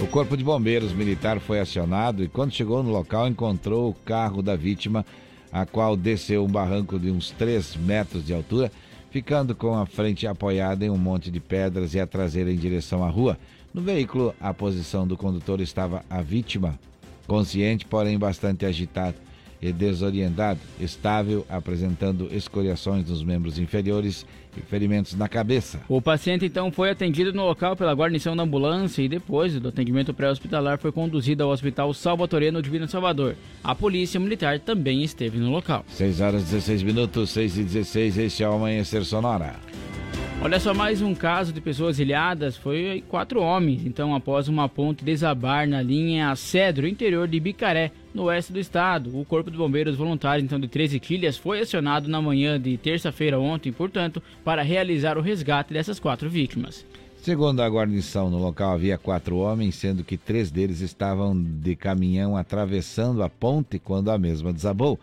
[0.00, 4.40] O Corpo de Bombeiros Militar foi acionado e, quando chegou no local, encontrou o carro
[4.40, 5.04] da vítima,
[5.50, 8.70] a qual desceu um barranco de uns 3 metros de altura,
[9.12, 13.04] ficando com a frente apoiada em um monte de pedras e a traseira em direção
[13.04, 13.38] à rua.
[13.72, 16.78] No veículo, a posição do condutor estava a vítima,
[17.26, 19.16] consciente, porém bastante agitado.
[19.62, 24.26] E desorientado, estável, apresentando escoriações nos membros inferiores
[24.56, 25.80] e ferimentos na cabeça.
[25.88, 30.12] O paciente então foi atendido no local pela guarnição da ambulância e depois do atendimento
[30.12, 33.36] pré-hospitalar foi conduzido ao Hospital Salvatoreno Divino Salvador.
[33.62, 35.84] A polícia militar também esteve no local.
[35.88, 39.54] 6 horas 16 minutos, 6 e 16, este é o Amanhecer Sonora.
[40.44, 42.56] Olha só, mais um caso de pessoas ilhadas.
[42.56, 48.24] Foi quatro homens, então, após uma ponte desabar na linha Cedro, interior de Bicaré, no
[48.24, 49.16] oeste do estado.
[49.16, 53.38] O Corpo de Bombeiros Voluntários, então, de 13 quilhas, foi acionado na manhã de terça-feira
[53.38, 56.84] ontem, portanto, para realizar o resgate dessas quatro vítimas.
[57.18, 62.36] Segundo a guarnição, no local havia quatro homens, sendo que três deles estavam de caminhão
[62.36, 64.98] atravessando a ponte quando a mesma desabou,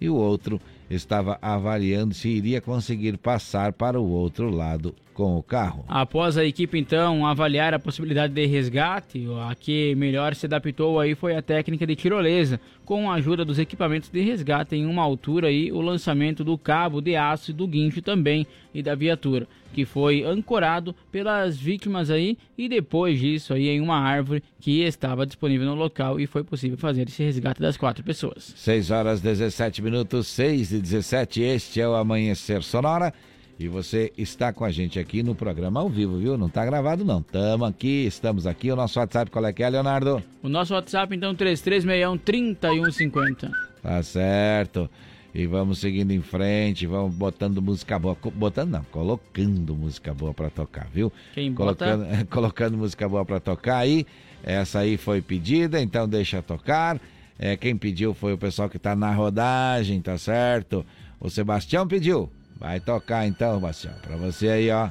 [0.00, 0.60] e o outro
[0.90, 5.84] estava avaliando se iria conseguir passar para o outro lado com o carro.
[5.88, 11.14] Após a equipe então avaliar a possibilidade de resgate, a que melhor se adaptou aí
[11.14, 15.50] foi a técnica de tirolesa, com a ajuda dos equipamentos de resgate em uma altura
[15.50, 19.84] e o lançamento do cabo de aço e do guincho também e da viatura, que
[19.84, 25.66] foi ancorado pelas vítimas aí e depois disso aí em uma árvore que estava disponível
[25.66, 28.52] no local e foi possível fazer esse resgate das quatro pessoas.
[28.56, 33.14] 6 horas 17 minutos, 6 e 17, este é o Amanhecer Sonora.
[33.58, 36.36] E você está com a gente aqui no programa ao vivo, viu?
[36.36, 37.20] Não está gravado, não.
[37.20, 38.72] Estamos aqui, estamos aqui.
[38.72, 40.20] O nosso WhatsApp, qual é que é, Leonardo?
[40.42, 43.52] O nosso WhatsApp, então, 3361-3150.
[43.80, 44.90] Tá certo.
[45.32, 48.16] E vamos seguindo em frente, vamos botando música boa.
[48.34, 51.12] Botando não, colocando música boa para tocar, viu?
[51.32, 52.24] Quem colocando, bota...
[52.30, 54.04] colocando música boa para tocar aí.
[54.42, 57.00] Essa aí foi pedida, então deixa tocar.
[57.38, 60.84] É, quem pediu foi o pessoal que tá na rodagem, tá certo?
[61.20, 62.28] O Sebastião pediu.
[62.58, 63.94] Vai tocar então, Bastião.
[64.02, 64.88] Pra você aí, ó.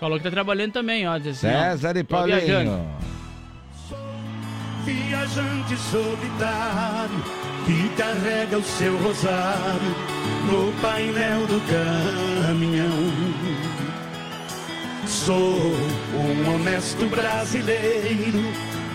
[0.00, 1.14] Falou que tá trabalhando também, ó.
[1.14, 2.40] Assim, César ó, e Paulinho.
[2.40, 2.84] Viajando.
[4.84, 7.24] Viajante solitário
[7.64, 9.94] que carrega o seu rosário
[10.50, 11.60] no painel do
[12.46, 13.44] caminhão.
[15.06, 15.56] Sou
[16.12, 18.40] um honesto brasileiro,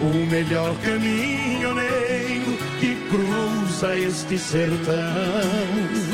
[0.01, 6.08] o melhor caminhoneiro que cruza este sertão.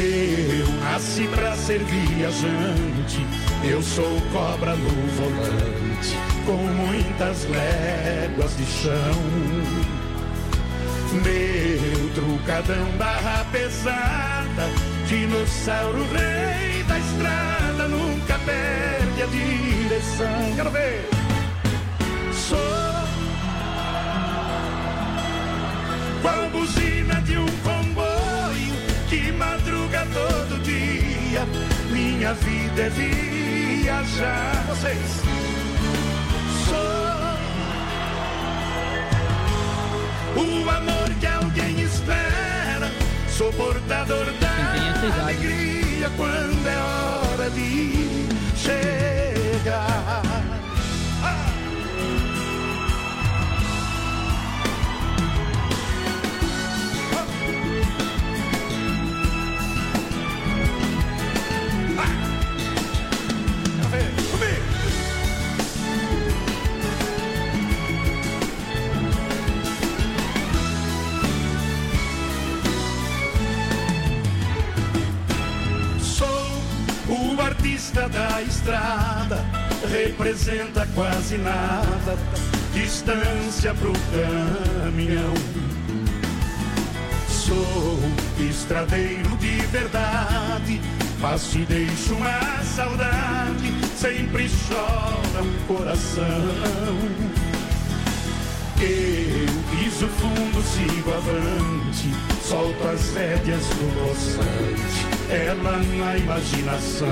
[0.00, 3.26] Eu nasci pra ser viajante,
[3.62, 6.16] eu sou cobra no volante,
[6.46, 9.60] com muitas léguas de chão.
[11.12, 14.70] Meu trucadão barra pesada,
[15.06, 20.54] dinossauro rei da estrada, nunca perde a direção.
[20.56, 21.08] Quero ver.
[22.32, 22.58] Sou
[26.22, 28.74] qual buzina de um comboio
[29.08, 29.32] que
[31.44, 31.90] dia.
[31.90, 34.64] Minha vida é viajar.
[34.68, 35.22] Vocês.
[36.68, 36.78] Sou
[40.44, 42.90] o amor que alguém espera.
[43.28, 48.26] Sou portador da alegria quando é hora de
[48.56, 50.29] chegar.
[77.80, 79.42] O artista da estrada
[79.90, 82.18] representa quase nada,
[82.74, 83.94] distância pro
[84.84, 85.32] caminhão.
[87.26, 87.98] Sou
[88.38, 90.78] estradeiro de verdade,
[91.22, 96.24] faço e deixo uma saudade, sempre chora um coração.
[98.78, 107.06] Eu piso fundo, sigo avante, solto as rédeas do roçante ela na imaginação.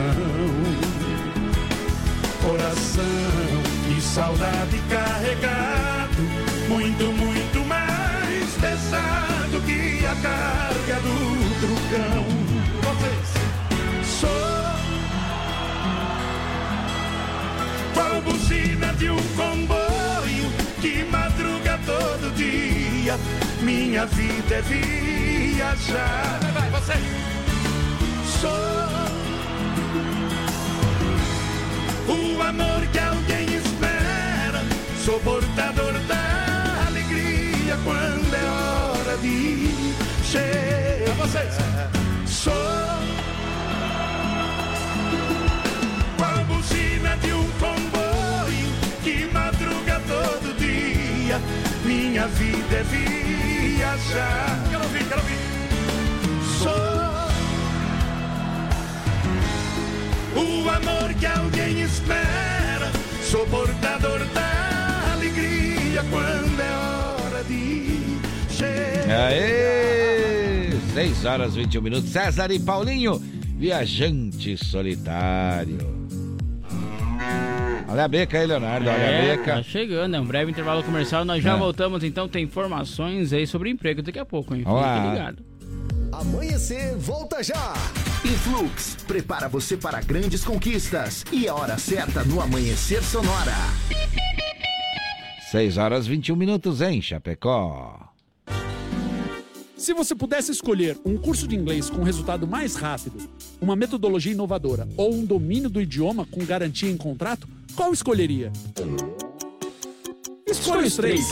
[2.42, 3.04] Coração
[3.96, 6.22] e saudade carregado,
[6.68, 12.24] muito, muito mais pesado que a carga do trucão.
[12.82, 13.28] Vocês
[14.20, 14.28] sou
[17.94, 20.50] qual buzina de um comboio
[20.80, 23.16] que madruga todo dia.
[23.62, 26.40] Minha vida é viajar.
[26.40, 26.92] Vai, vai, você
[28.40, 28.50] sou
[32.08, 34.62] o amor que alguém espera.
[35.04, 39.70] Sou portador da alegria quando é hora de
[40.24, 41.16] chegar.
[41.18, 41.54] Vocês.
[42.26, 42.52] Sou
[46.22, 48.68] a buzina de um comboio
[49.02, 51.40] que madruga todo dia.
[51.84, 54.58] Minha vida é viajar.
[54.70, 55.38] Quero ouvir, quero ouvir.
[56.62, 56.97] Sou
[60.40, 62.90] o amor que alguém espera,
[63.22, 67.96] sou portador da alegria quando é hora de
[68.50, 69.28] chegar.
[69.28, 70.70] Aê!
[70.94, 72.10] 6 horas 21 minutos.
[72.10, 73.18] César e Paulinho,
[73.56, 75.96] viajante solitário.
[77.90, 78.86] Olha a beca aí, Leonardo.
[78.88, 79.54] Olha a É, beca.
[79.56, 81.24] tá chegando, é um breve intervalo comercial.
[81.24, 81.58] Nós já É.
[81.58, 84.60] voltamos, então tem informações aí sobre emprego daqui a pouco, hein?
[84.62, 85.42] Fique ligado.
[86.12, 87.72] Amanhecer, volta já.
[88.24, 93.54] Influx prepara você para grandes conquistas e a hora certa no Amanhecer Sonora.
[95.50, 98.08] 6 horas 21 minutos em Chapecó.
[99.76, 103.16] Se você pudesse escolher um curso de inglês com resultado mais rápido,
[103.60, 108.50] uma metodologia inovadora ou um domínio do idioma com garantia em contrato, qual escolheria?
[110.44, 111.24] Escolha os três.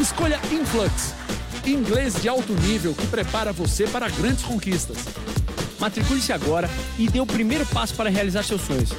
[0.00, 1.23] Escolha Influx.
[1.70, 4.98] Inglês de alto nível que prepara você para grandes conquistas.
[5.78, 6.68] Matricule-se agora
[6.98, 8.90] e dê o primeiro passo para realizar seus sonhos.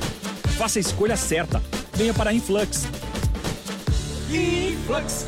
[0.58, 1.62] Faça a escolha certa.
[1.94, 2.88] Venha para a Influx.
[4.30, 5.28] Influx.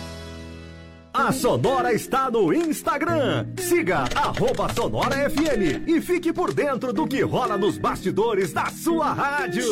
[1.13, 3.47] A Sonora está no Instagram.
[3.57, 9.11] Siga arroba Sonora FM e fique por dentro do que rola nos bastidores da sua
[9.13, 9.65] rádio.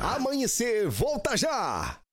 [0.00, 2.03] Amanhecer, volta já.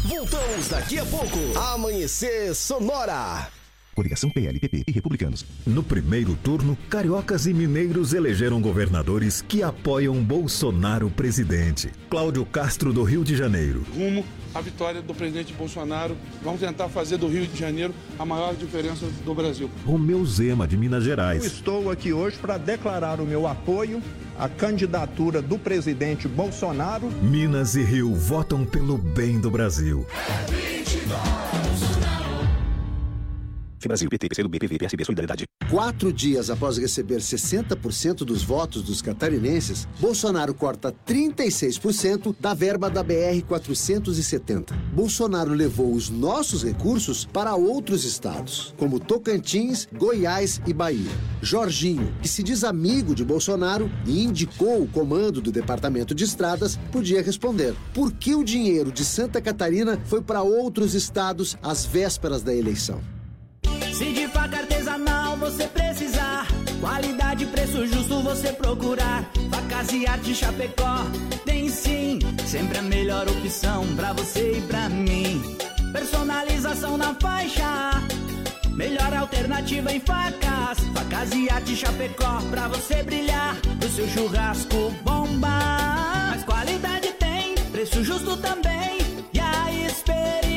[0.07, 1.57] Voltamos daqui a pouco.
[1.73, 3.47] Amanhecer Sonora.
[3.99, 5.45] Coligação PLPP e Republicanos.
[5.67, 11.91] No primeiro turno, cariocas e mineiros elegeram governadores que apoiam Bolsonaro presidente.
[12.09, 13.85] Cláudio Castro do Rio de Janeiro.
[13.93, 14.23] rumo
[14.55, 16.15] à vitória do presidente Bolsonaro.
[16.41, 19.69] Vamos tentar fazer do Rio de Janeiro a maior diferença do Brasil.
[19.85, 21.43] Romeu Zema de Minas Eu Gerais.
[21.43, 24.01] estou aqui hoje para declarar o meu apoio
[24.39, 27.11] à candidatura do presidente Bolsonaro.
[27.21, 30.07] Minas e Rio votam pelo bem do Brasil.
[33.87, 35.45] Brasil, PT, PCdoB, PV, PSB, Solidariedade.
[35.69, 43.03] Quatro dias após receber 60% dos votos dos catarinenses, Bolsonaro corta 36% da verba da
[43.03, 44.73] BR-470.
[44.91, 51.11] Bolsonaro levou os nossos recursos para outros estados, como Tocantins, Goiás e Bahia.
[51.41, 56.77] Jorginho, que se diz amigo de Bolsonaro e indicou o comando do Departamento de Estradas,
[56.91, 62.41] podia responder: por que o dinheiro de Santa Catarina foi para outros estados às vésperas
[62.41, 63.18] da eleição?
[63.99, 66.47] Se de faca artesanal você precisar,
[66.79, 69.29] qualidade e preço justo você procurar.
[69.51, 71.03] Facas e arte Chapecó
[71.43, 72.17] tem sim,
[72.47, 75.43] sempre a melhor opção pra você e pra mim.
[75.91, 77.91] Personalização na faixa,
[78.69, 80.79] melhor alternativa em facas.
[80.93, 86.29] Facas e arte Chapecó pra você brilhar, pro seu churrasco bomba.
[86.31, 88.99] Mas qualidade tem, preço justo também
[89.33, 90.48] e a experiência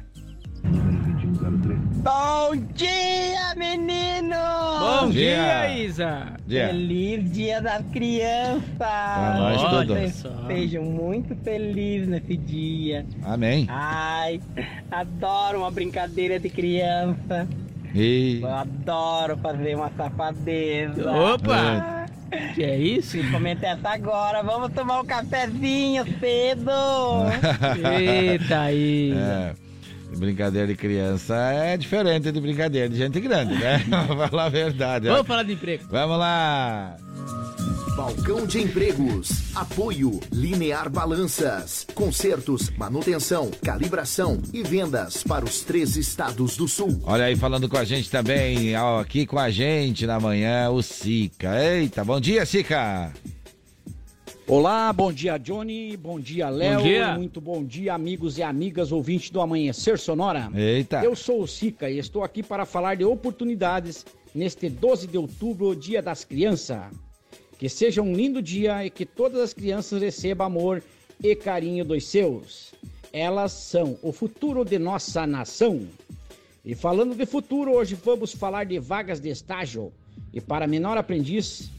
[2.08, 4.34] Bom dia, menino!
[4.80, 6.26] Bom dia, dia, Isa!
[6.46, 6.68] Dia.
[6.68, 8.62] Feliz Dia das Crianças!
[8.78, 10.24] Pra nós Olha todos.
[10.46, 13.04] Sejam muito felizes nesse dia.
[13.22, 13.66] Amém.
[13.68, 14.40] Ai,
[14.90, 17.46] adoro uma brincadeira de criança.
[17.94, 18.40] E...
[18.40, 21.12] Eu adoro fazer uma safadeza.
[21.12, 22.06] Opa!
[22.54, 23.18] Que é isso?
[23.18, 24.42] Principalmente essa agora.
[24.42, 26.70] Vamos tomar um cafezinho cedo.
[28.00, 29.12] Eita aí!
[29.12, 29.52] É,
[30.18, 33.78] brincadeira de criança é diferente de brincadeira de gente grande, né?
[33.88, 35.08] Vamos falar a verdade.
[35.08, 35.12] ó.
[35.12, 35.84] Vamos falar de emprego.
[35.90, 36.96] Vamos lá.
[37.96, 39.56] Balcão de Empregos.
[39.56, 41.84] Apoio Linear Balanças.
[41.96, 47.00] Consertos, manutenção, calibração e vendas para os três estados do sul.
[47.02, 50.80] Olha aí, falando com a gente também, ó, aqui com a gente na manhã, o
[50.80, 51.60] Sica.
[51.60, 53.12] Eita, bom dia, Sica.
[54.50, 56.80] Olá, bom dia Johnny, bom dia Léo,
[57.18, 60.50] muito bom dia amigos e amigas ouvintes do Amanhecer Sonora.
[60.54, 61.04] Eita.
[61.04, 65.76] Eu sou o Sica e estou aqui para falar de oportunidades neste 12 de outubro,
[65.76, 66.80] Dia das Crianças.
[67.58, 70.82] Que seja um lindo dia e que todas as crianças recebam amor
[71.22, 72.72] e carinho dos seus.
[73.12, 75.86] Elas são o futuro de nossa nação.
[76.64, 79.92] E falando de futuro, hoje vamos falar de vagas de estágio
[80.32, 81.70] e para menor aprendiz,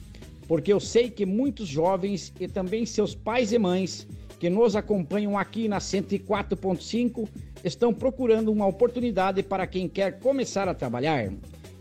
[0.49, 4.07] porque eu sei que muitos jovens e também seus pais e mães
[4.39, 7.30] que nos acompanham aqui na 104.5
[7.63, 11.31] estão procurando uma oportunidade para quem quer começar a trabalhar.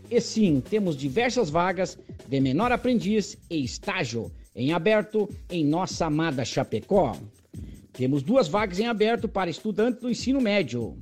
[0.07, 1.97] E sim, temos diversas vagas
[2.27, 7.17] de menor aprendiz e estágio em aberto em nossa amada Chapecó.
[7.91, 10.95] Temos duas vagas em aberto para estudantes do ensino médio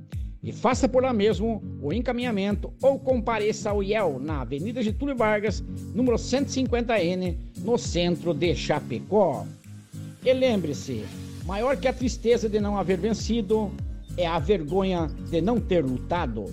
[0.47, 5.61] e faça por lá mesmo o encaminhamento ou compareça ao IEL na Avenida Getúlio Vargas,
[5.93, 9.45] número 150N, no centro de Chapecó.
[10.25, 11.05] E lembre-se,
[11.45, 13.73] maior que a tristeza de não haver vencido
[14.17, 16.45] é a vergonha de não ter lutado.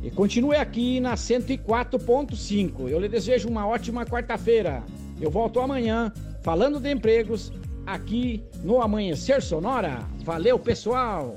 [0.00, 2.88] E continue aqui na 104.5.
[2.88, 4.80] Eu lhe desejo uma ótima quarta-feira.
[5.20, 6.12] Eu volto amanhã
[6.42, 7.52] falando de empregos
[7.84, 10.06] aqui no Amanhecer Sonora.
[10.24, 11.36] Valeu, pessoal!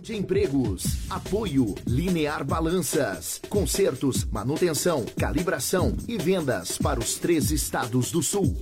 [0.00, 0.84] De Empregos.
[1.10, 3.40] Apoio Linear Balanças.
[3.48, 8.56] Consertos, manutenção, calibração e vendas para os três estados do sul.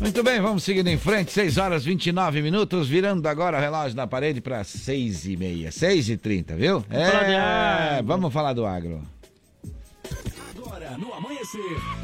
[0.00, 4.06] Muito bem, vamos seguindo em frente, 6 horas 29 minutos, virando agora o relógio na
[4.06, 6.80] parede para 6 e meia, 6 e 30, viu?
[6.80, 9.02] Vamos É, vamos falar do agro.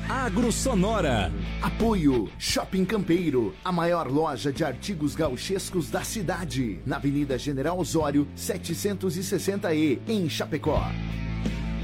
[0.09, 1.31] Agro Sonora.
[1.63, 8.27] Apoio Shopping Campeiro, a maior loja de artigos gauchescos da cidade, na Avenida General Osório,
[8.37, 10.83] 760E, em Chapecó.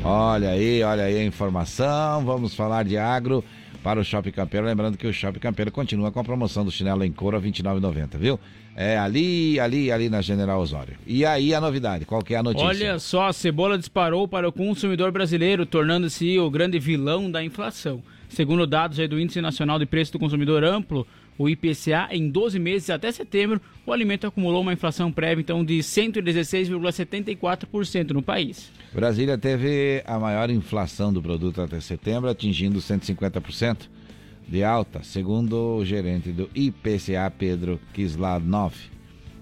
[0.02, 3.44] Olha aí, olha aí a informação, vamos falar de agro
[3.80, 7.04] para o Shopping Campeiro, lembrando que o Shopping Campeiro continua com a promoção do chinelo
[7.04, 8.40] em couro a R$ 29,90, viu?
[8.74, 10.94] É ali, ali, ali na General Osório.
[11.06, 12.66] E aí a novidade, qual que é a notícia?
[12.66, 18.02] Olha só, a cebola disparou para o consumidor brasileiro, tornando-se o grande vilão da inflação.
[18.28, 22.88] Segundo dados do Índice Nacional de Preço do Consumidor Amplo, o IPCA, em 12 meses
[22.88, 28.72] até setembro, o alimento acumulou uma inflação prévia então de 116,74% no país.
[28.92, 33.88] Brasília teve a maior inflação do produto até setembro, atingindo 150%
[34.48, 38.74] de alta, segundo o gerente do IPCA, Pedro Kislanov.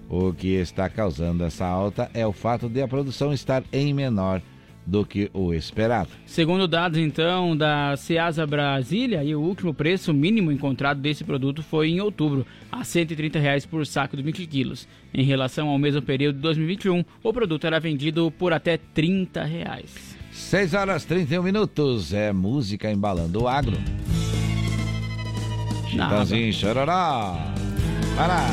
[0.09, 4.41] O que está causando essa alta é o fato de a produção estar em menor
[4.85, 6.09] do que o esperado.
[6.25, 12.01] Segundo dados então da Ceasa Brasília, o último preço mínimo encontrado desse produto foi em
[12.01, 14.87] outubro, a 130 reais por saco de 20 quilos.
[15.13, 20.17] Em relação ao mesmo período de 2021, o produto era vendido por até 30 reais.
[20.31, 23.77] 6 horas 31 minutos, é música embalando o agro.
[25.91, 27.37] Chitãozinho, chororó.
[28.15, 28.45] Vai lá.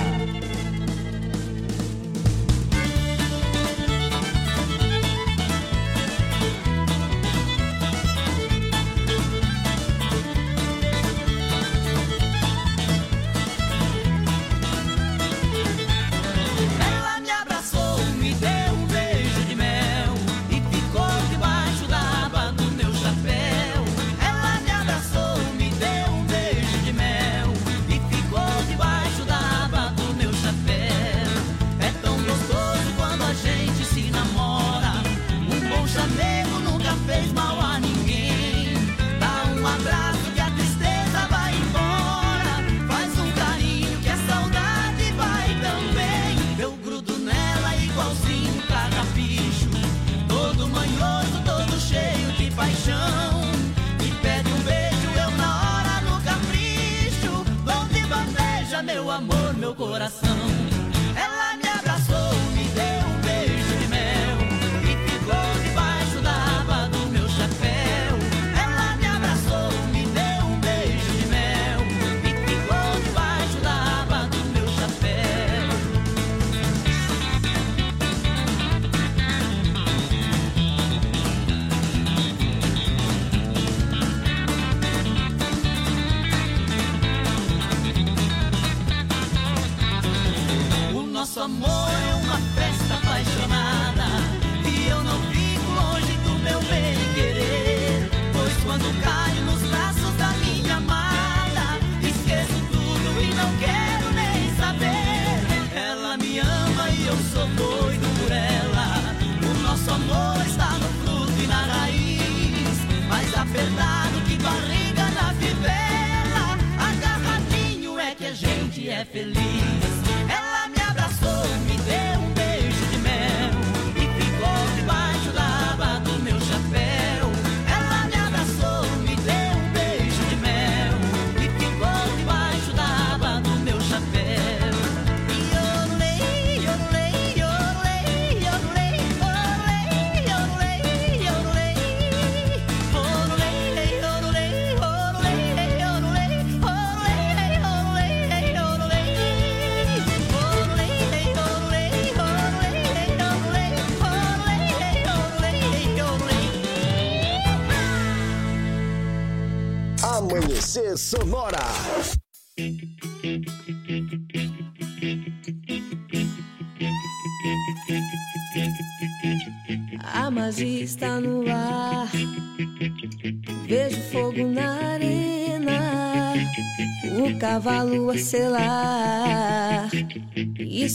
[60.09, 60.58] coração.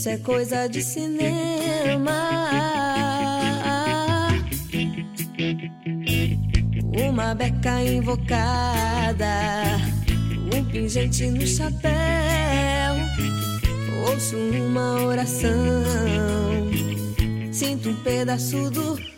[0.04, 2.12] Isso é coisa de cinema.
[7.10, 9.26] Uma beca invocada,
[10.54, 11.94] um pingente no chapéu.
[14.10, 15.54] Ouço uma oração,
[17.54, 19.13] sinto um pedaço do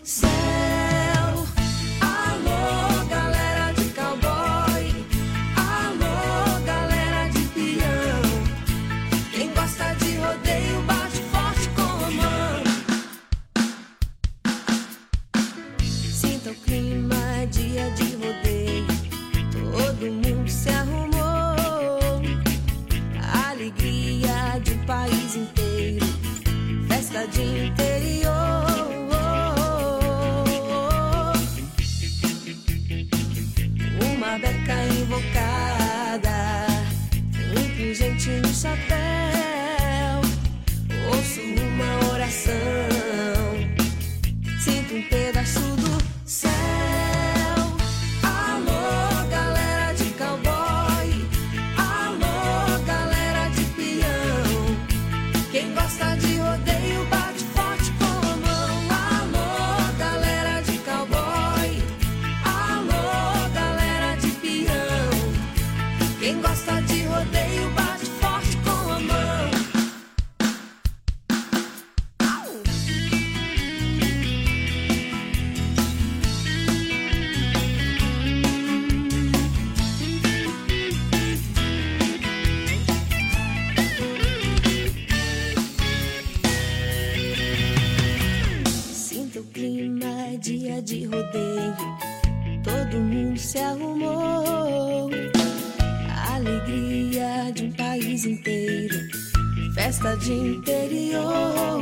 [100.16, 101.80] Festa de interior.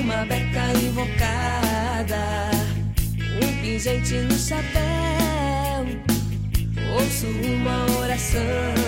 [0.00, 2.50] Uma beca invocada.
[3.42, 5.86] Um pingente no chapéu.
[6.94, 8.81] Ouço uma oração.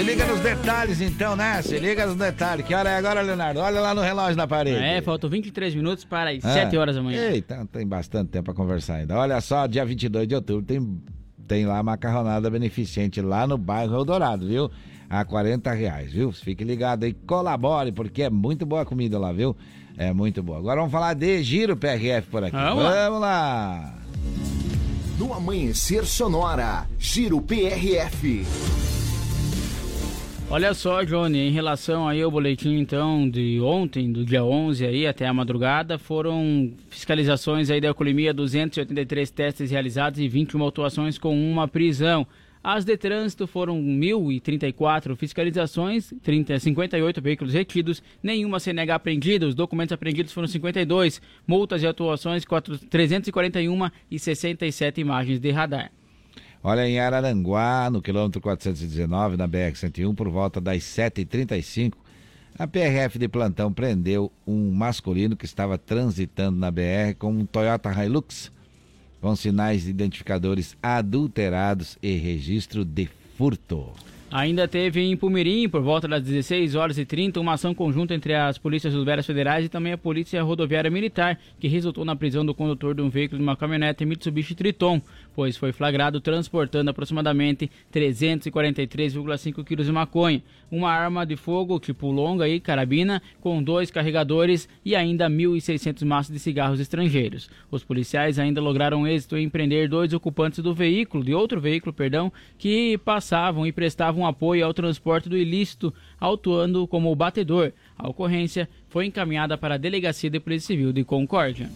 [0.00, 1.60] Se liga nos detalhes então, né?
[1.60, 2.64] Se liga nos detalhes.
[2.64, 3.60] Que hora é agora, Leonardo?
[3.60, 4.82] Olha lá no relógio na parede.
[4.82, 6.54] É, faltam 23 minutos para as Ah.
[6.54, 7.20] 7 horas da manhã.
[7.30, 9.14] Eita, tem bastante tempo pra conversar ainda.
[9.18, 11.02] Olha só, dia 22 de outubro tem,
[11.46, 14.70] tem lá macarronada beneficente lá no bairro Eldorado, viu?
[15.10, 16.32] A 40 reais, viu?
[16.32, 19.54] Fique ligado aí, colabore, porque é muito boa a comida lá, viu?
[19.98, 20.56] É muito boa.
[20.60, 22.56] Agora vamos falar de Giro PRF por aqui.
[22.56, 23.04] Vamos lá.
[23.04, 23.94] Vamos lá.
[25.18, 28.46] No Amanhecer Sonora, Giro PRF.
[30.52, 35.06] Olha só, Johnny, em relação aí ao boletim então de ontem, do dia 11 aí
[35.06, 41.40] até a madrugada, foram fiscalizações aí da alcoolemia, 283 testes realizados e 21 autuações com
[41.40, 42.26] uma prisão.
[42.64, 49.92] As de trânsito foram 1.034 fiscalizações, 30, 58 veículos retidos, nenhuma CNH apreendida, os documentos
[49.92, 55.92] apreendidos foram 52, multas e autuações 4, 341 e 67 imagens de radar.
[56.62, 61.94] Olha, em Araranguá, no quilômetro 419, na BR-101, por volta das 7h35,
[62.58, 67.90] a PRF de plantão prendeu um masculino que estava transitando na BR com um Toyota
[67.90, 68.52] Hilux
[69.20, 73.92] com sinais identificadores adulterados e registro de furto.
[74.32, 78.32] Ainda teve em Pumirim, por volta das 16 horas e 30, uma ação conjunta entre
[78.32, 82.54] as polícias rodoviárias federais e também a Polícia Rodoviária Militar, que resultou na prisão do
[82.54, 85.02] condutor de um veículo de uma caminhonete Mitsubishi Triton,
[85.34, 92.48] pois foi flagrado transportando aproximadamente 343,5 quilos de maconha, uma arma de fogo tipo longa
[92.48, 97.50] e carabina, com dois carregadores e ainda 1.600 maços de cigarros estrangeiros.
[97.70, 102.32] Os policiais ainda lograram êxito em prender dois ocupantes do veículo, de outro veículo, perdão,
[102.58, 107.72] que passavam e prestavam apoio ao transporte do ilícito, autuando como batedor.
[107.98, 111.68] A ocorrência foi encaminhada para a Delegacia de Polícia Civil de Concórdia.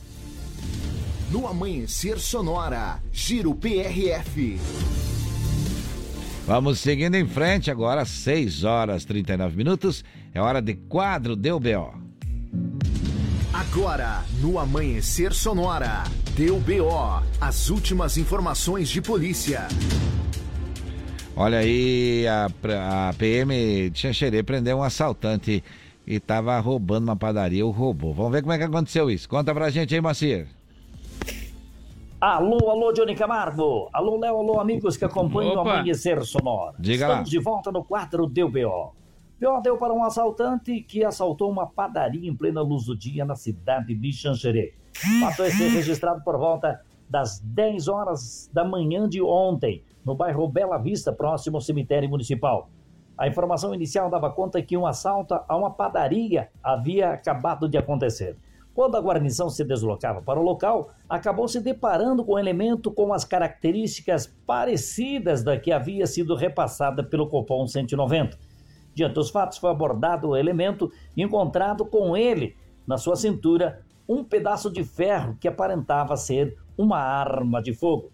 [1.30, 4.58] No Amanhecer Sonora, Giro PRF.
[6.46, 10.04] Vamos seguindo em frente agora, 6 horas 39 minutos.
[10.34, 11.94] É hora de quadro Deu BO.
[13.52, 16.04] Agora, no Amanhecer Sonora,
[16.36, 19.66] deu BO, as últimas informações de polícia.
[21.34, 25.64] Olha aí, a, a PM de Xanxerê prendeu um assaltante
[26.06, 28.12] e estava roubando uma padaria, o roubou.
[28.12, 29.28] Vamos ver como é que aconteceu isso.
[29.28, 30.46] Conta pra gente aí, Macir.
[32.24, 33.90] Alô, alô, Johnny Camargo.
[33.92, 35.74] Alô, Léo, alô, amigos que acompanham o Opa.
[35.74, 36.74] Amanhecer Sonora.
[36.78, 37.12] Diga lá.
[37.16, 38.92] Estamos de volta no quadro Deu B.O.
[39.38, 39.60] B.O.
[39.60, 43.94] deu para um assaltante que assaltou uma padaria em plena luz do dia na cidade
[43.94, 44.72] de Xanxerê.
[44.94, 46.80] O fato é ser registrado por volta
[47.10, 52.70] das 10 horas da manhã de ontem, no bairro Bela Vista, próximo ao cemitério municipal.
[53.18, 58.34] A informação inicial dava conta que um assalto a uma padaria havia acabado de acontecer.
[58.74, 63.12] Quando a guarnição se deslocava para o local, acabou se deparando com um elemento com
[63.12, 68.36] as características parecidas da que havia sido repassada pelo Copom 190.
[68.92, 74.24] Diante dos fatos, foi abordado o elemento e encontrado com ele, na sua cintura, um
[74.24, 78.10] pedaço de ferro que aparentava ser uma arma de fogo.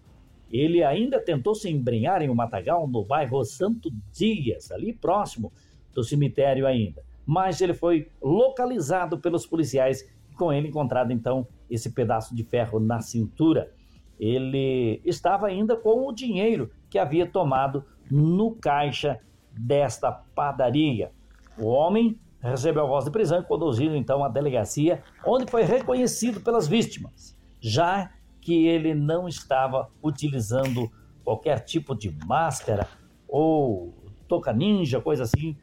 [0.51, 5.51] Ele ainda tentou se embrenhar em um matagal no bairro Santo Dias, ali próximo
[5.91, 7.01] do cemitério ainda.
[7.25, 13.01] Mas ele foi localizado pelos policiais com ele encontrado então esse pedaço de ferro na
[13.01, 13.71] cintura.
[14.19, 19.19] Ele estava ainda com o dinheiro que havia tomado no caixa
[19.51, 21.11] desta padaria.
[21.57, 26.41] O homem recebeu a voz de prisão e conduzido então à delegacia, onde foi reconhecido
[26.41, 30.91] pelas vítimas, já que ele não estava utilizando
[31.23, 32.87] qualquer tipo de máscara
[33.27, 33.93] ou
[34.27, 35.55] toca ninja, coisa assim,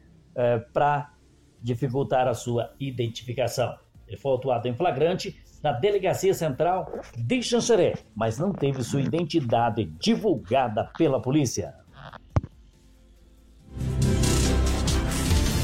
[0.73, 1.13] para
[1.61, 3.77] dificultar a sua identificação.
[4.09, 9.85] Ele foi autuado em flagrante na Delegacia Central de Xanxerê, mas não teve sua identidade
[9.85, 11.75] divulgada pela polícia.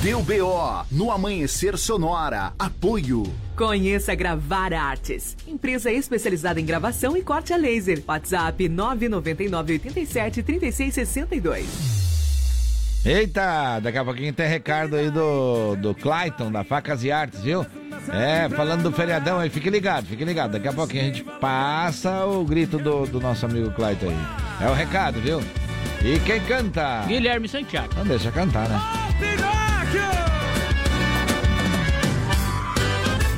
[0.03, 2.53] Deu BO no Amanhecer Sonora.
[2.59, 3.23] Apoio.
[3.57, 8.03] Conheça Gravar Artes, empresa especializada em gravação e corte a laser.
[8.05, 12.04] WhatsApp 999 87 36 62.
[13.05, 17.63] Eita, daqui a pouquinho tem recado aí do, do Clayton, da Facas e Artes, viu?
[18.11, 20.53] É, falando do feriadão aí, fique ligado, fique ligado.
[20.53, 24.65] Daqui a pouquinho a gente passa o grito do, do nosso amigo Clayton aí.
[24.65, 25.39] É o recado, viu?
[26.03, 27.03] E quem canta?
[27.05, 27.93] Guilherme Santiago.
[27.95, 28.81] Não deixa cantar, né?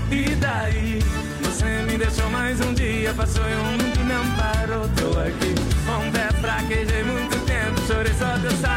[0.10, 1.00] E daí?
[1.44, 4.88] Você me deixou mais um dia, passou e um mundo não parou.
[4.96, 5.54] Tô aqui,
[5.86, 8.77] confesso, fraquejei muito tempo, chorei só Deus sabe.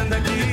[0.00, 0.49] Tá fazendo aqui?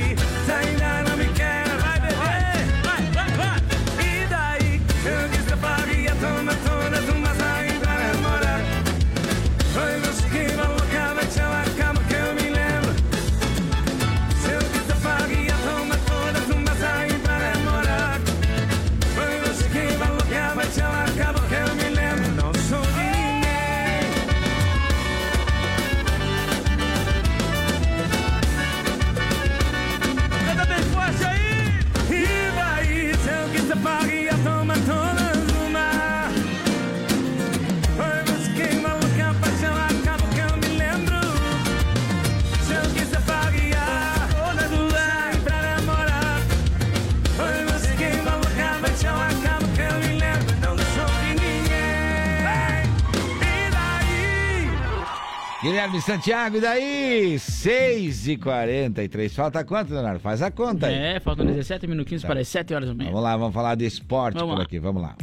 [55.98, 57.38] Guilherme Santiago, e daí?
[57.38, 60.20] 6 e 43 Falta quanto, Leonardo?
[60.20, 60.94] Faz a conta aí.
[60.94, 63.10] É, faltam 17 minutinhos para as 7 horas da manhã.
[63.10, 64.64] Vamos lá, vamos falar de esporte Vamos por lá.
[64.64, 65.16] aqui, vamos lá.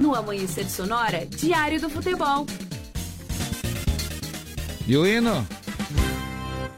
[0.00, 2.46] No Amanhecer Sonora, Diário do Futebol.
[4.86, 5.46] E o hino?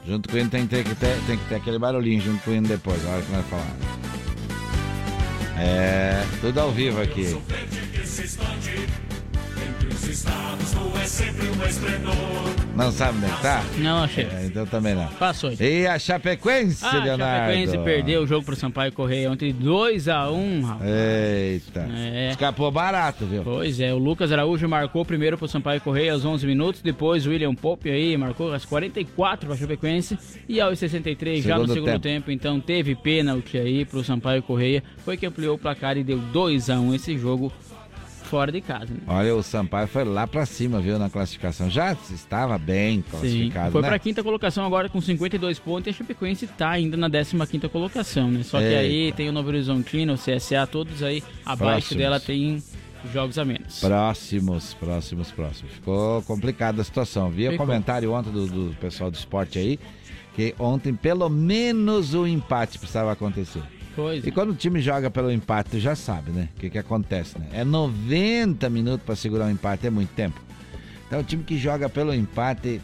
[0.06, 2.50] Junto com o hino tem, que ter- tem, tem que ter aquele barulhinho junto com
[2.50, 3.76] o hino depois, a hora que nós falar.
[5.58, 7.36] É, tudo ao vivo aqui.
[11.06, 12.14] É sempre um esplendor.
[12.74, 13.64] Não sabe onde que tá?
[13.78, 14.24] Não, achei.
[14.24, 15.06] É, então também não.
[15.12, 15.52] Passou.
[15.58, 17.52] E a Chapecoense, Ah, Leonardo?
[17.54, 20.90] Chapecoense perdeu o jogo pro Sampaio Correia ontem 2x1, rapaz.
[20.90, 21.88] Eita.
[21.96, 22.30] É.
[22.32, 23.42] Escapou barato, viu?
[23.44, 27.30] Pois é, o Lucas Araújo marcou primeiro pro Sampaio Correia aos 11 minutos, depois o
[27.30, 30.18] William Pope aí marcou às 44 pra Chapecoense
[30.48, 32.26] e aos 63 já no Segundo segundo tempo.
[32.26, 32.30] tempo.
[32.32, 36.94] então teve pênalti aí pro Sampaio Correia, foi que ampliou o placar e deu 2x1
[36.96, 37.50] esse jogo
[38.26, 39.00] fora de casa, né?
[39.06, 41.70] Olha, o Sampaio foi lá pra cima, viu, na classificação.
[41.70, 43.88] Já estava bem Sim, classificado, foi né?
[43.88, 47.68] pra quinta colocação agora com 52 pontos e a Chapecoense tá ainda na 15 quinta
[47.68, 48.42] colocação, né?
[48.42, 48.78] Só que Eita.
[48.78, 51.98] aí tem o Novo Horizontino, o CSA, todos aí abaixo Próximos.
[51.98, 52.62] dela tem
[53.12, 53.80] jogos a menos.
[53.80, 55.72] Próximos, próximos, próximos.
[55.72, 57.30] Ficou complicada a situação.
[57.30, 57.66] Vi o Ficou.
[57.66, 59.78] comentário ontem do, do pessoal do esporte aí,
[60.34, 63.62] que ontem pelo menos o empate precisava acontecer.
[64.26, 66.48] E quando o time joga pelo empate, já sabe, né?
[66.56, 67.46] O que, que acontece, né?
[67.52, 70.40] É 90 minutos para segurar um empate, é muito tempo.
[71.06, 72.80] Então o time que joga pelo empate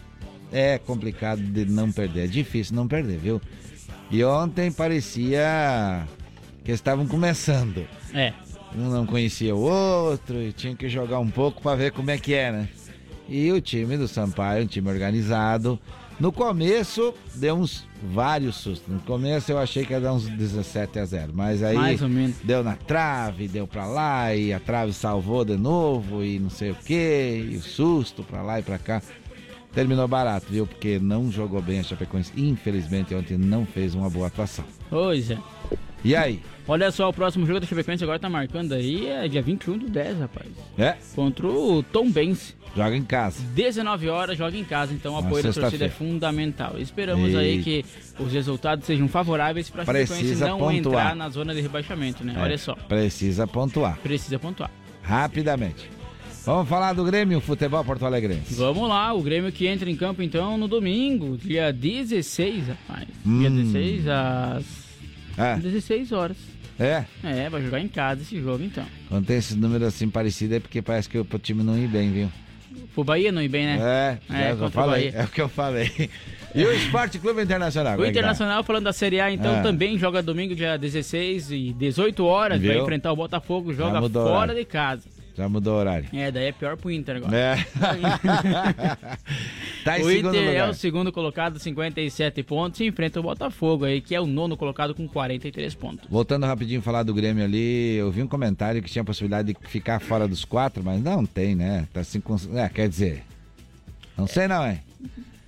[0.53, 2.25] é complicado de não perder.
[2.25, 3.41] É difícil não perder, viu?
[4.11, 6.07] E ontem parecia
[6.65, 7.87] que eles estavam começando.
[8.15, 8.33] É.
[8.75, 12.19] Um não conhecia o outro e tinha que jogar um pouco para ver como é
[12.19, 12.69] que é, né?
[13.29, 15.79] E o time do Sampaio, um time organizado.
[16.23, 18.87] No começo, deu uns vários sustos.
[18.87, 22.09] No começo eu achei que ia dar uns 17 a 0, mas aí Mais ou
[22.09, 22.37] menos.
[22.45, 26.71] deu na trave, deu pra lá e a trave salvou de novo e não sei
[26.71, 29.03] o que, e o susto pra lá e pra cá.
[29.75, 30.65] Terminou barato, viu?
[30.65, 32.33] Porque não jogou bem a Chapecoense.
[32.37, 34.65] Infelizmente ontem não fez uma boa atuação.
[34.89, 35.39] Pois é.
[36.05, 36.41] E aí?
[36.67, 39.89] Olha só, o próximo jogo da Chapecoense agora tá marcando aí, é dia 21 do
[39.89, 40.47] 10, rapaz.
[40.79, 40.97] É?
[41.15, 42.55] Contra o Tom Benz.
[42.75, 43.43] Joga em casa.
[43.55, 46.77] 19 horas, joga em casa, então o apoio da torcida é fundamental.
[46.79, 47.65] Esperamos aí Eita.
[47.65, 47.85] que
[48.19, 50.77] os resultados sejam favoráveis para a Chapecoense não pontuar.
[50.77, 52.35] entrar na zona de rebaixamento, né?
[52.37, 53.99] É, Olha só, Precisa pontuar.
[53.99, 54.71] precisa pontuar.
[55.03, 55.91] Rapidamente.
[56.47, 58.55] Vamos falar do Grêmio Futebol Porto Alegrense.
[58.55, 63.07] Vamos lá, o Grêmio que entra em campo então no domingo, dia 16, rapaz.
[63.25, 63.57] Dia Hum.
[63.73, 64.65] 16 às
[65.37, 65.57] É.
[65.57, 66.37] 16 horas.
[66.81, 68.85] É, É, vai jogar em casa esse jogo então.
[69.09, 72.11] quando tem esses números assim parecidos é porque parece que o time não ir bem,
[72.11, 72.33] viu?
[72.95, 73.79] Pro Bahia não ir bem, né?
[73.81, 76.11] É, já É, eu o falei, é o que eu falei.
[76.55, 77.99] E o Esporte Clube Internacional?
[77.99, 78.11] O é tá?
[78.11, 79.63] Internacional, falando da Série A, então, É.
[79.63, 82.61] também joga domingo, dia 16 e 18 horas.
[82.61, 82.83] Vai Viu?
[82.83, 84.55] enfrentar o Botafogo, joga o fora horário.
[84.57, 85.09] de casa.
[85.35, 86.09] Já mudou o horário.
[86.13, 87.37] É, daí é pior pro Inter agora.
[87.37, 87.57] É.
[89.85, 90.71] tá o Inter é lugar.
[90.71, 94.95] o segundo colocado, 57 pontos, e enfrenta o Botafogo aí, que é o nono colocado
[94.95, 96.09] com 43 pontos.
[96.11, 99.55] Voltando rapidinho a falar do Grêmio ali, eu vi um comentário que tinha a possibilidade
[99.55, 101.89] de ficar fora dos quatro, mas não tem, né?
[101.93, 102.37] Tá assim com...
[102.55, 103.23] É, quer dizer.
[104.17, 104.81] Não sei não, é.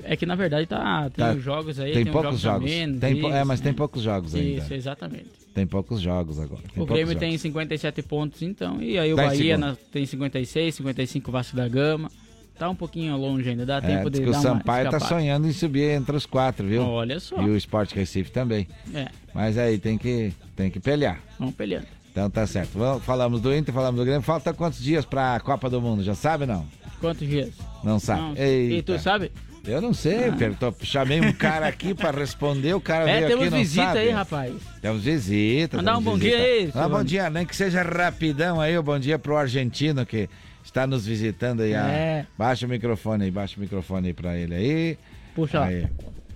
[0.03, 1.33] É que na verdade tá, tem Tá.
[1.33, 2.71] os jogos aí, Tem tem, poucos jogos, jogos.
[2.71, 3.77] menos, Tem é, isso, mas tem né?
[3.77, 4.63] poucos jogos ainda.
[4.63, 5.44] Isso, exatamente.
[5.55, 6.63] Tem poucos jogos agora.
[6.77, 11.31] O Grêmio tem 57 pontos então, e aí o em Bahia na- tem 56, 55
[11.31, 12.11] Vasco da Gama.
[12.59, 15.47] Tá um pouquinho longe ainda, dá É, tempo de o dar uma Sampaio tá sonhando
[15.49, 16.83] em subir entre os quatro, viu?
[16.83, 17.41] Olha só.
[17.43, 18.67] E o Sport Recife também.
[18.93, 21.21] É, Mas aí tem que, tem que pelear.
[21.39, 21.87] vamos peleando.
[22.13, 22.79] Então tá certo.
[22.79, 24.23] Vamos- falamos do Inter, falamos do Grêmio.
[24.23, 26.05] Falta quantos dias pra Copa do Mundo?
[26.05, 26.65] Já sabe não?
[27.01, 27.51] Quantos dias?
[27.83, 28.21] Não sabe?
[28.21, 28.35] Não.
[28.37, 29.33] E tu sabe?
[29.67, 30.17] Eu não sei.
[30.59, 33.87] Tô- chamei um cara aqui pra responder, o cara É, veio temos aqui não visita
[33.87, 33.99] sabe.
[34.01, 34.53] aí, rapaz.
[34.83, 35.77] Temos visita.
[35.79, 36.37] Mandar temos um bom visita.
[36.37, 40.05] dia aí, Ah, bom dia, nem que seja rapidão aí, o bom dia pro argentino
[40.05, 40.29] que
[40.63, 41.75] está nos visitando aí.
[41.75, 41.89] ah.
[41.89, 42.27] É.
[42.37, 44.99] Baixa o microfone aí, baixa o microfone aí pra ele aí.
[45.35, 45.63] Puxa.
[45.65, 45.87] Aí.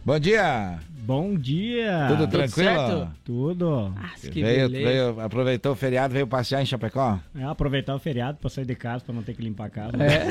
[0.04, 0.78] Bom dia!
[1.08, 2.04] Bom dia!
[2.06, 2.68] Tudo tranquilo?
[2.68, 3.08] certo?
[3.24, 3.94] Tudo.
[4.30, 7.18] veio, veio, aproveitou o feriado, veio passear em Chapecó?
[7.34, 9.96] É, aproveitar o feriado pra sair de casa, pra não ter que limpar a casa.
[10.04, 10.26] É.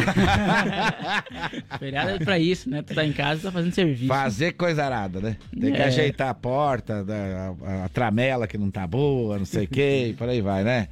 [1.80, 2.84] Feriado é pra isso, né?
[2.84, 4.06] Tu tá em casa, tá fazendo serviço.
[4.06, 5.38] Fazer coisa arada, né?
[5.60, 5.86] Tem que É.
[5.86, 10.10] ajeitar a porta, da- a, a tramela que não tá boa, não sei o que,
[10.10, 10.90] e por aí vai, né?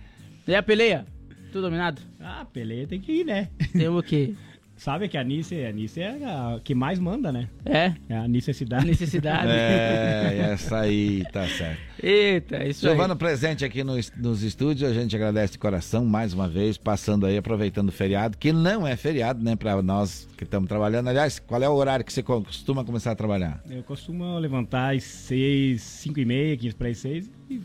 [0.47, 1.05] E a peleia?
[1.51, 2.01] Tudo dominado?
[2.19, 3.49] Ah, peleia tem que ir, né?
[3.71, 4.33] Tem o quê?
[4.77, 7.47] Sabe que a Nice, a Nice é a que mais manda, né?
[7.65, 7.93] É?
[8.09, 8.85] É a necessidade.
[8.85, 9.47] Necessidade.
[9.49, 11.79] É, essa aí, tá certo.
[12.03, 13.17] Eita, isso Silvano aí.
[13.19, 17.25] presente aqui no es- nos estúdios, a gente agradece de coração mais uma vez, passando
[17.25, 21.07] aí, aproveitando o feriado, que não é feriado, né, pra nós que estamos trabalhando.
[21.07, 23.63] Aliás, qual é o horário que você co- costuma começar a trabalhar?
[23.69, 27.61] Eu costumo levantar às seis, cinco e meia, quinze para as seis, e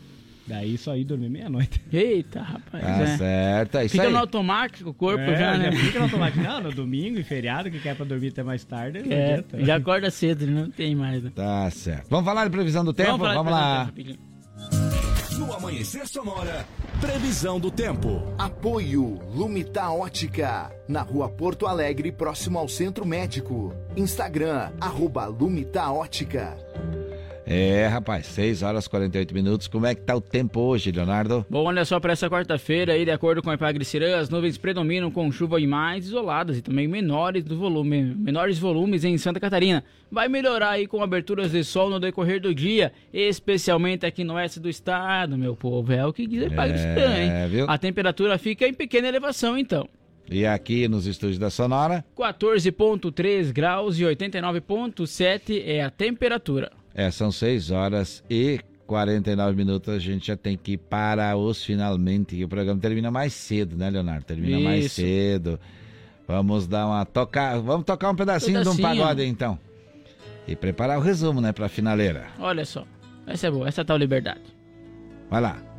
[0.47, 1.81] daí só ir dormir meia-noite.
[1.91, 2.83] Eita, rapaz.
[2.83, 3.17] Tá é.
[3.17, 4.11] certo, é isso Fica aí.
[4.13, 5.71] no automático o corpo É, já, né?
[5.71, 6.43] Fica no automático.
[6.43, 9.65] Não, no domingo e feriado, que quer pra dormir até mais tarde, não É, adianta.
[9.65, 11.31] já acorda cedo, não tem mais, né?
[11.35, 12.07] Tá certo.
[12.09, 13.27] Vamos falar de previsão do tempo?
[13.27, 13.91] de Vamos lá.
[13.95, 14.19] tempo,
[15.37, 16.65] No Amanhecer Sonora,
[16.99, 18.21] previsão do tempo.
[18.37, 23.73] Apoio Lumita Ótica, na rua Porto Alegre, próximo ao Centro Médico.
[23.97, 26.55] Instagram, arroba Lumita Ótica.
[27.53, 29.67] É, rapaz, 6 horas e 48 minutos.
[29.67, 31.45] Como é que tá o tempo hoje, Leonardo?
[31.49, 34.57] Bom, olha só, para essa quarta-feira, aí, de acordo com a Epagre Cirã, as nuvens
[34.57, 39.37] predominam com chuva em mais isoladas e também menores do volume, menores volumes em Santa
[39.37, 39.83] Catarina.
[40.09, 44.57] Vai melhorar aí com aberturas de sol no decorrer do dia, especialmente aqui no oeste
[44.57, 45.91] do estado, meu povo.
[45.91, 47.49] É o que diz a É, hein?
[47.49, 47.65] viu?
[47.67, 49.89] A temperatura fica em pequena elevação, então.
[50.29, 56.71] E aqui nos estúdios da Sonora, 14,3 graus e 89,7 é a temperatura.
[56.93, 59.93] É, são 6 horas e 49 minutos.
[59.93, 62.43] A gente já tem que ir para os finalmente.
[62.43, 64.25] O programa termina mais cedo, né, Leonardo?
[64.25, 64.95] Termina mais Isso.
[64.95, 65.59] cedo.
[66.27, 67.59] Vamos dar uma tocar.
[67.59, 69.01] Vamos tocar um pedacinho, de um Pedacinho.
[69.03, 69.57] pagode, então.
[70.47, 72.27] E preparar o resumo, né, pra finaleira.
[72.39, 72.85] Olha só,
[73.27, 74.41] essa é boa, essa é a tal liberdade.
[75.29, 75.70] Vai lá.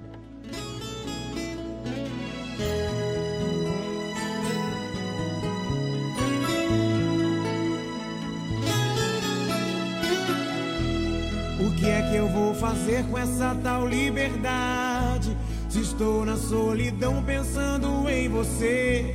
[13.03, 15.37] Com essa tal liberdade?
[15.69, 19.15] Se estou na solidão pensando em você.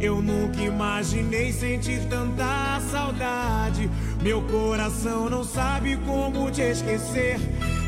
[0.00, 3.90] Eu nunca imaginei sentir tanta saudade.
[4.22, 7.38] Meu coração não sabe como te esquecer.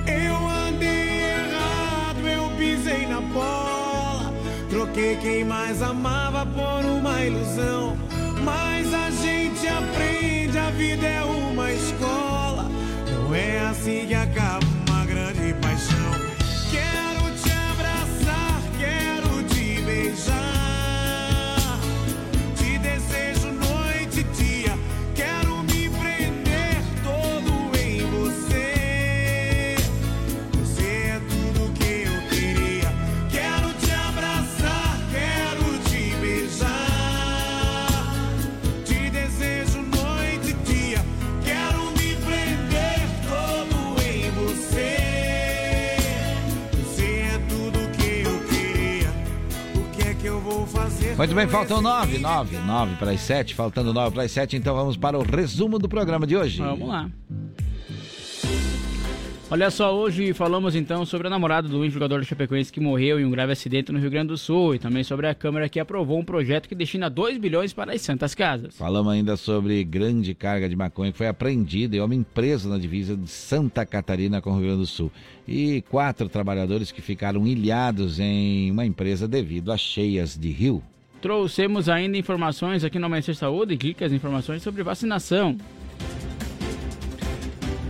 [0.07, 4.33] Eu andei errado, eu pisei na bola.
[4.71, 7.97] Troquei quem mais amava por uma ilusão.
[8.45, 12.71] Mas a gente aprende, a vida é uma escola.
[13.13, 14.74] Não é assim que acaba
[20.15, 20.44] te
[51.17, 54.75] Muito bem, faltam nove, nove, nove para as sete, faltando nove para as sete, então
[54.75, 56.59] vamos para o resumo do programa de hoje.
[56.59, 57.09] Vamos lá.
[59.49, 63.25] Olha só, hoje falamos então sobre a namorada do ex-jogador do Chapecoense que morreu em
[63.25, 66.19] um grave acidente no Rio Grande do Sul e também sobre a Câmara que aprovou
[66.19, 68.77] um projeto que destina 2 bilhões para as Santas Casas.
[68.77, 73.17] Falamos ainda sobre grande carga de maconha que foi apreendida em homem preso na divisa
[73.17, 75.13] de Santa Catarina com o Rio Grande do Sul.
[75.47, 80.83] E quatro trabalhadores que ficaram ilhados em uma empresa devido a cheias de rio.
[81.25, 85.57] Trouxemos ainda informações aqui no Amanhecer Saúde, dicas informações sobre vacinação.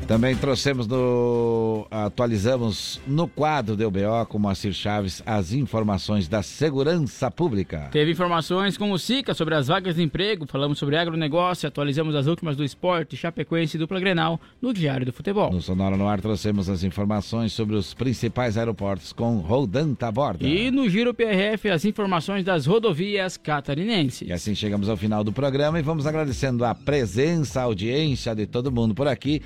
[0.06, 1.86] Também trouxemos no.
[1.90, 7.88] atualizamos no quadro do UBO com Moacir Chaves as informações da segurança pública.
[7.90, 12.26] Teve informações com o SICA sobre as vagas de emprego, falamos sobre agronegócio, atualizamos as
[12.26, 15.50] últimas do esporte, Chapecoense e dupla Grenal no Diário do Futebol.
[15.50, 20.46] No Sonora no Ar trouxemos as informações sobre os principais aeroportos com Rodan Taborda.
[20.46, 24.28] E no Giro PRF as informações das rodovias catarinenses.
[24.28, 28.46] E assim chegamos ao final do programa e vamos agradecendo a presença, a audiência de
[28.46, 29.40] todo mundo por aqui.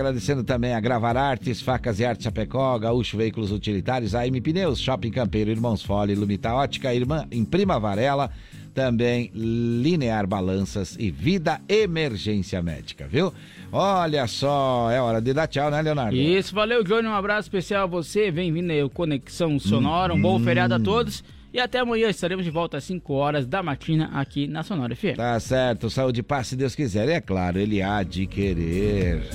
[0.00, 5.10] Agradecendo também a Gravar Artes, Facas e Arte Chapecó, Gaúcho Veículos Utilitários, AM Pneus, Shopping
[5.10, 8.30] Campeiro, Irmãos Fole, Lumita Ótica, Irmã Imprima Varela,
[8.72, 13.30] também Linear Balanças e Vida Emergência Médica, viu?
[13.70, 16.16] Olha só, é hora de dar tchau, né, Leonardo?
[16.16, 17.06] Isso, valeu, Johnny.
[17.06, 18.30] Um abraço especial a você.
[18.30, 20.14] Bem-vindo aí ao Conexão Sonora.
[20.14, 20.44] Um bom Hum.
[20.44, 21.22] feriado a todos.
[21.52, 25.16] E até amanhã estaremos de volta às 5 horas da matina aqui na Sonora FM.
[25.16, 27.06] Tá certo, saúde, paz, se Deus quiser.
[27.08, 29.28] E é claro, ele há de querer.